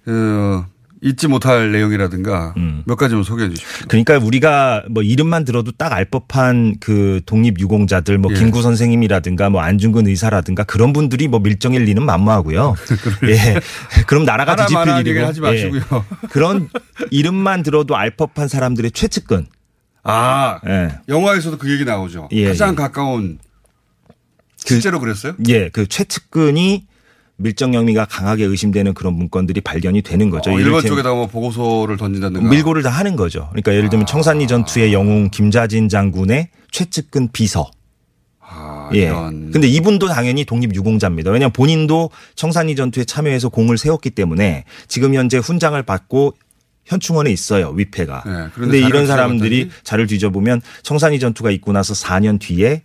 [0.06, 0.66] 어,
[1.02, 3.86] 잊지 못할 내용이라든가 몇 가지만 소개해 주십시오.
[3.88, 8.36] 그러니까 우리가 뭐 이름만 들어도 딱 알 법한 그 독립 유공자들 뭐 예.
[8.38, 12.74] 김구 선생님이라든가 뭐 안중근 의사라든가 그런 분들이 뭐 밀정일 리는 만무하고요.
[13.28, 13.60] 예.
[14.06, 15.26] 그럼 나라가 뒤집힐 일이고.
[15.26, 15.80] 하지 마시고요.
[15.90, 16.26] 예.
[16.28, 16.68] 그런
[17.10, 19.46] 이름만 들어도 알 법한 사람들의 최측근.
[20.02, 20.98] 아, 예.
[21.08, 22.28] 영화에서도 그 얘기 나오죠.
[22.32, 22.74] 예, 가장 예.
[22.74, 23.38] 가까운
[24.56, 25.34] 실제로 그랬어요?
[25.48, 26.86] 예, 그 최측근이
[27.40, 30.52] 밀정 영미가 강하게 의심되는 그런 문건들이 발견이 되는 거죠.
[30.52, 32.48] 어, 일본 쪽에다 뭐 보고서를 던진다든가.
[32.48, 33.48] 밀고를 다 하는 거죠.
[33.50, 33.90] 그러니까 예를 아.
[33.90, 37.70] 들면 청산리 전투의 영웅 김자진 장군의 최측근 비서.
[38.92, 39.08] 예.
[39.08, 39.50] 아, 이런.
[39.52, 41.30] 근데 이분도 당연히 독립유공자입니다.
[41.30, 46.34] 왜냐하면 본인도 청산리 전투에 참여해서 공을 세웠기 때문에 지금 현재 훈장을 받고
[46.84, 48.22] 현충원에 있어요 위패가.
[48.26, 49.70] 네, 그런데 그런데 이런 사람들이?
[49.84, 52.80] 자를 뒤져보면 청산리 전투가 있고 나서 4년 뒤에 뭐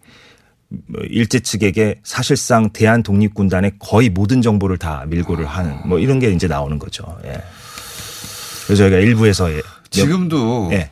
[1.10, 6.48] 일제 측에게 사실상 대한 독립군단의 거의 모든 정보를 다 밀고를 하는 뭐 이런 게 이제
[6.48, 7.04] 나오는 거죠.
[7.26, 7.42] 예.
[8.66, 9.62] 그래서 저희가 일부에서 예.
[9.90, 10.90] 지금도 예.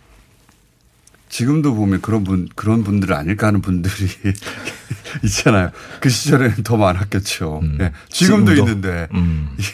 [1.29, 4.07] 지금도 보면 그런 분 그런 분들 아닐까 하는 분들이
[5.25, 5.71] 있잖아요.
[5.99, 7.61] 그 시절에는 더 많았겠죠.
[7.81, 7.91] 예.
[8.09, 8.71] 지금도, 지금도?
[8.71, 9.07] 있는데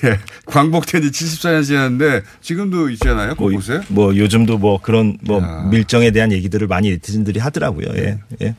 [0.05, 0.19] 예.
[0.45, 3.35] 광복된 지 74년 지났는데 지금도 있잖아요.
[3.35, 3.81] 곳곳에.
[3.89, 7.87] 뭐 요즘도 뭐 그런 뭐 밀정에 대한 얘기들을 많이 네티즌들이 하더라고요.
[7.97, 8.19] 예.
[8.41, 8.55] 예.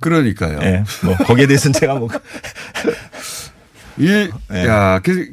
[0.00, 0.58] 그러니까요.
[0.62, 0.84] 예.
[1.04, 2.08] 뭐 거기에 대해서는 제가 뭐
[3.98, 4.06] 이,
[4.52, 4.66] 예.
[4.66, 5.32] 야, 그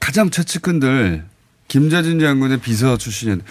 [0.00, 1.24] 가장 최측근들
[1.68, 3.42] 김자진 장군의 비서 출신인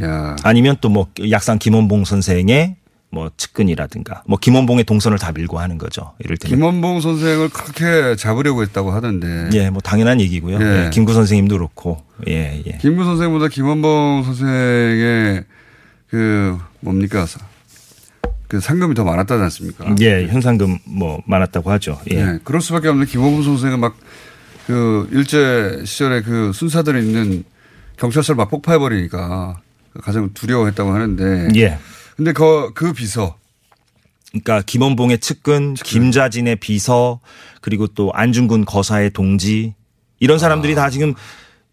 [0.00, 0.36] 야.
[0.44, 2.76] 아니면 또 뭐 약산 김원봉 선생의
[3.10, 6.14] 뭐 측근이라든가 뭐 김원봉의 동선을 다 밀고 하는 거죠.
[6.20, 9.50] 이럴 때는 김원봉 선생을 그렇게 잡으려고 했다고 하던데.
[9.52, 10.58] 예, 뭐 당연한 얘기고요.
[10.62, 10.84] 예.
[10.86, 12.78] 예, 김구 선생님도 그렇고 예, 예.
[12.80, 15.44] 김구 선생보다 김원봉 선생의
[16.08, 17.26] 그 뭡니까
[18.52, 19.94] 그 상금이 더 많았다지 않습니까?
[20.00, 21.98] 예, 현상금 뭐 많았다고 하죠.
[22.12, 22.16] 예.
[22.16, 23.96] 예, 그럴 수밖에 없는 김원봉 선생은 막
[24.66, 27.44] 그 일제 시절에 그 순사들이 있는
[27.96, 29.60] 경찰서를 막 폭파해 버리니까
[30.00, 31.48] 가장 두려워했다고 하는데.
[31.56, 31.78] 예.
[32.16, 33.36] 근데 그, 그 비서
[34.30, 37.20] 그러니까 김원봉의 측근, 김자진의 비서,
[37.60, 39.74] 그리고 또 안중근 거사의 동지
[40.20, 41.14] 이런 사람들이 다 지금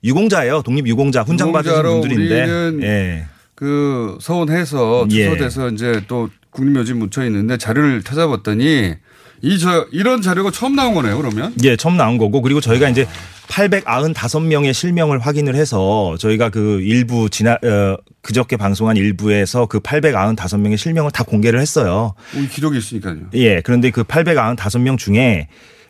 [0.04, 0.62] 유공자예요.
[0.64, 2.44] 독립 유공자 훈장 받으신 분들인데.
[2.44, 3.26] 우리는 예.
[3.56, 5.26] 그 서원해서 예.
[5.26, 8.96] 주소돼서 이제 또 국립묘지 묻혀 있는데 자료를 찾아봤더니
[9.42, 11.18] 이저 이런 자료가 처음 나온 거네요.
[11.18, 13.08] 그러면 예, 처음 나온 거고 그리고 저희가 이제
[13.48, 21.12] 895명의 실명을 확인을 해서 저희가 그 일부 지나 어, 그저께 방송한 일부에서 그 895명의 실명을
[21.12, 22.14] 다 공개를 했어요.
[22.36, 23.30] 이 기록이 있으니까요.
[23.34, 23.62] 예.
[23.62, 25.48] 그런데 그 895명 중에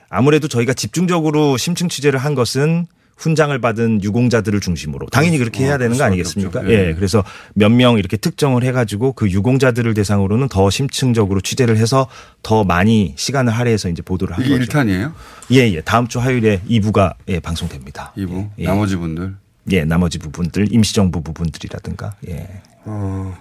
[0.10, 2.86] 아무래도 저희가 집중적으로 심층 취재를 한 것은
[3.20, 6.68] 훈장을 받은 유공자들을 중심으로 당연히 그렇게 해야 되는 거 아니겠습니까?
[6.70, 6.88] 예.
[6.90, 6.94] 예.
[6.96, 12.08] 그래서 몇 명 이렇게 특정을 해가지고 그 유공자들을 대상으로는 더 심층적으로 취재를 해서
[12.42, 14.72] 더 많이 시간을 할애해서 이제 보도를 한 이게 거죠.
[14.72, 15.14] 1탄이에요?
[15.52, 15.82] 예, 예.
[15.82, 18.14] 다음 주 화요일에 2부가 예, 방송됩니다.
[18.18, 18.64] 2부 예.
[18.66, 19.36] 나머지 분들
[19.72, 22.48] 예, 나머지 부분들 임시정부 부분들이라든가 예.
[22.86, 23.38] 어,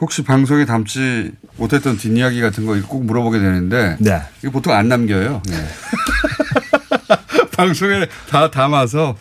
[0.00, 4.20] 혹시 방송에 담지 못했던 뒷이야기 같은 거 꼭 물어보게 되는데 네.
[4.42, 5.42] 이거 보통 안 남겨요.
[5.50, 5.54] 예.
[7.66, 9.16] 방송에 다 담아서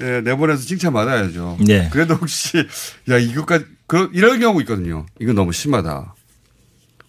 [0.00, 1.58] 예, 내보내서 칭찬 받아야죠.
[1.66, 1.88] 네.
[1.92, 2.58] 그래도 혹시
[3.10, 5.06] 야 이것까지 그 이런 경우 있거든요.
[5.20, 6.14] 이건 너무 심하다.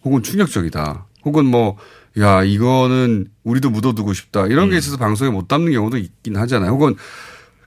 [0.04, 1.06] 혹은 충격적이다.
[1.26, 1.78] 혹은 뭐
[2.18, 4.48] 야 이거는 우리도 묻어두고 싶다.
[4.48, 4.70] 이런 음.
[4.72, 6.72] 게 있어서 방송에 못 담는 경우도 있긴 하잖아요.
[6.72, 6.96] 혹은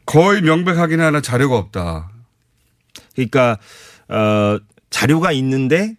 [0.04, 2.10] 거의 명백하긴 하나 자료가 없다.
[3.14, 3.58] 그러니까
[4.08, 4.58] 어
[4.90, 5.96] 자료가 있는데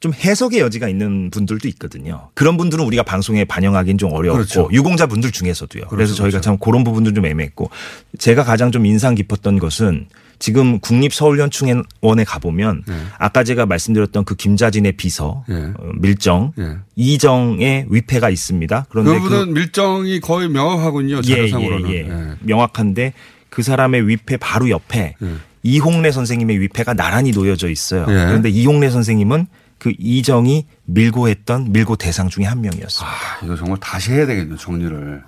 [0.00, 2.30] 좀 해석의 여지가 있는 분들도 있거든요.
[2.34, 4.68] 그런 분들은 우리가 방송에 반영하기는 좀 어려웠고 그렇죠.
[4.72, 5.84] 유공자 분들 중에서도요.
[5.88, 6.44] 그래서 그렇죠, 저희가 그렇죠.
[6.44, 7.70] 참 그런 부분도 좀 애매했고
[8.18, 10.06] 제가 가장 좀 인상 깊었던 것은
[10.38, 12.94] 지금 국립서울현충원에 가보면 네.
[13.18, 15.54] 아까 제가 말씀드렸던 그 김자진의 비서 예.
[15.54, 16.78] 어, 밀정 예.
[16.96, 18.86] 이정의 위패가 있습니다.
[18.88, 21.20] 그런데 그분은 그 밀정이 거의 명확하군요.
[21.26, 21.90] 예, 자료상으로는.
[21.90, 22.08] 예, 예.
[22.08, 22.34] 예.
[22.40, 23.12] 명확한데
[23.50, 25.16] 그 사람의 위패 바로 옆에
[25.62, 28.06] 이홍래 선생님의 위패가 나란히 놓여져 있어요.
[28.08, 28.14] 예.
[28.14, 29.46] 그런데 이홍래 선생님은
[29.80, 33.08] 그 이정이 밀고 했던 밀고 대상 중에 한 명이었어요.
[33.08, 34.56] 아, 이거 정말 다시 해야 되겠네요.
[34.56, 35.22] 정리를.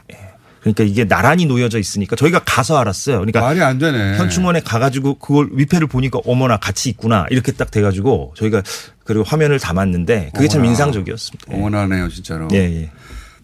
[0.61, 3.17] 그러니까 이게 나란히 놓여져 있으니까 저희가 가서 알았어요.
[3.17, 4.19] 그러니까 말이 안 되네.
[4.19, 8.63] 현충원에 가가지고 그걸 위패를 보니까 어머나 같이 있구나 이렇게 딱 돼가지고 저희가
[9.05, 10.71] 그리고 화면을 담았는데 그게 참 어머나.
[10.71, 11.47] 인상적이었습니다.
[11.53, 11.57] 예.
[11.57, 12.47] 어머나네요, 진짜로.
[12.53, 12.91] 예, 예.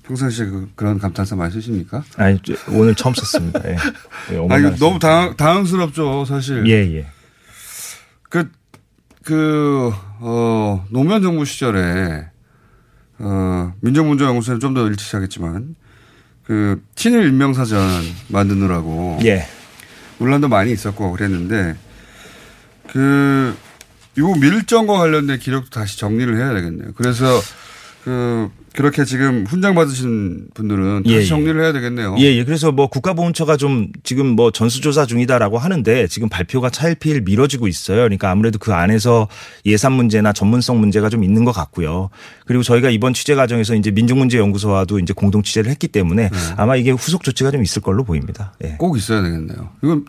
[0.06, 2.04] 평상시에 그, 그런 감탄사 많이 쓰십니까?
[2.16, 3.60] 아니 저- 오늘 처음 썼습니다.
[3.66, 3.76] 예.
[4.32, 6.64] 예, 아, 이거 너무 당황, 당황스럽죠, 사실.
[6.68, 7.06] 예, 예.
[8.28, 8.48] 그,
[9.28, 12.24] 그, 어, 노무현 정부 시절에,
[13.18, 15.76] 어, 민정문제연구소는 좀 더 일찍 시작했지만,
[16.44, 17.78] 그, 친일 인명사전
[18.28, 19.18] 만드느라고.
[19.26, 19.44] 예.
[20.16, 21.76] 논란도 많이 있었고 그랬는데,
[22.86, 23.54] 그,
[24.16, 26.92] 요 밀정과 관련된 기록도 다시 정리를 해야 되겠네요.
[26.96, 27.26] 그래서,
[28.04, 31.24] 그, 그렇게 지금 훈장 받으신 분들은 다시 예, 예.
[31.24, 32.14] 정리를 해야 되겠네요.
[32.20, 32.44] 예, 예.
[32.44, 37.96] 그래서 뭐 국가보훈처가 좀 지금 뭐 전수조사 중이다라고 하는데 지금 발표가 차일피일 미뤄지고 있어요.
[37.96, 39.26] 그러니까 아무래도 그 안에서
[39.66, 42.10] 예산 문제나 전문성 문제가 좀 있는 것 같고요.
[42.46, 47.24] 그리고 저희가 이번 취재 과정에서 이제 민중문제연구소와도 이제 공동 취재를 했기 때문에 아마 이게 후속
[47.24, 48.54] 조치가 좀 있을 걸로 보입니다.
[48.62, 48.76] 예.
[48.78, 49.70] 꼭 있어야 되겠네요.
[49.82, 50.04] 이건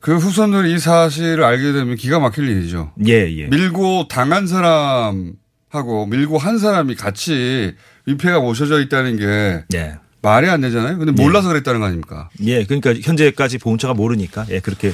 [0.00, 2.92] 그 후손들이 이 사실을 알게 되면 기가 막힐 일이죠.
[3.06, 3.46] 예, 예.
[3.46, 5.32] 밀고 당한 사람
[5.70, 7.74] 하고 밀고 한 사람이 같이
[8.06, 9.96] 위패가 모셔져 있다는 게 예.
[10.22, 10.98] 말이 안 되잖아요.
[10.98, 12.28] 근데 몰라서 그랬다는 거 아닙니까?
[12.40, 14.92] 예, 그러니까 현재까지 보훈처가 모르니까 예, 그렇게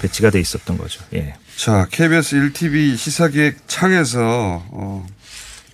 [0.00, 1.02] 배치가 돼 있었던 거죠.
[1.14, 1.34] 예.
[1.56, 5.06] 자, KBS 1TV 시사기획 창에서 어,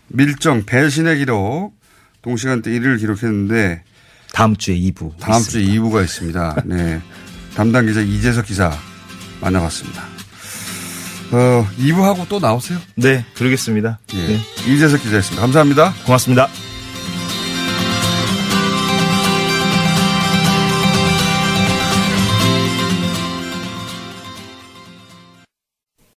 [0.08, 1.72] 밀정 배신의 기록
[2.22, 3.82] 동시간대 1위를 기록했는데
[4.32, 6.62] 다음 주에 2부 다음 주에 2부가 있습니다.
[6.66, 7.00] 네.
[7.54, 8.76] 담당 기자 이재석 기자
[9.40, 10.17] 만나봤습니다.
[11.30, 12.78] 어, 2부하고 또 나오세요?
[12.94, 13.98] 네, 그러겠습니다.
[14.14, 14.40] 예.
[14.72, 15.42] 이재석 기자였습니다.
[15.42, 15.94] 감사합니다.
[16.04, 16.48] 고맙습니다.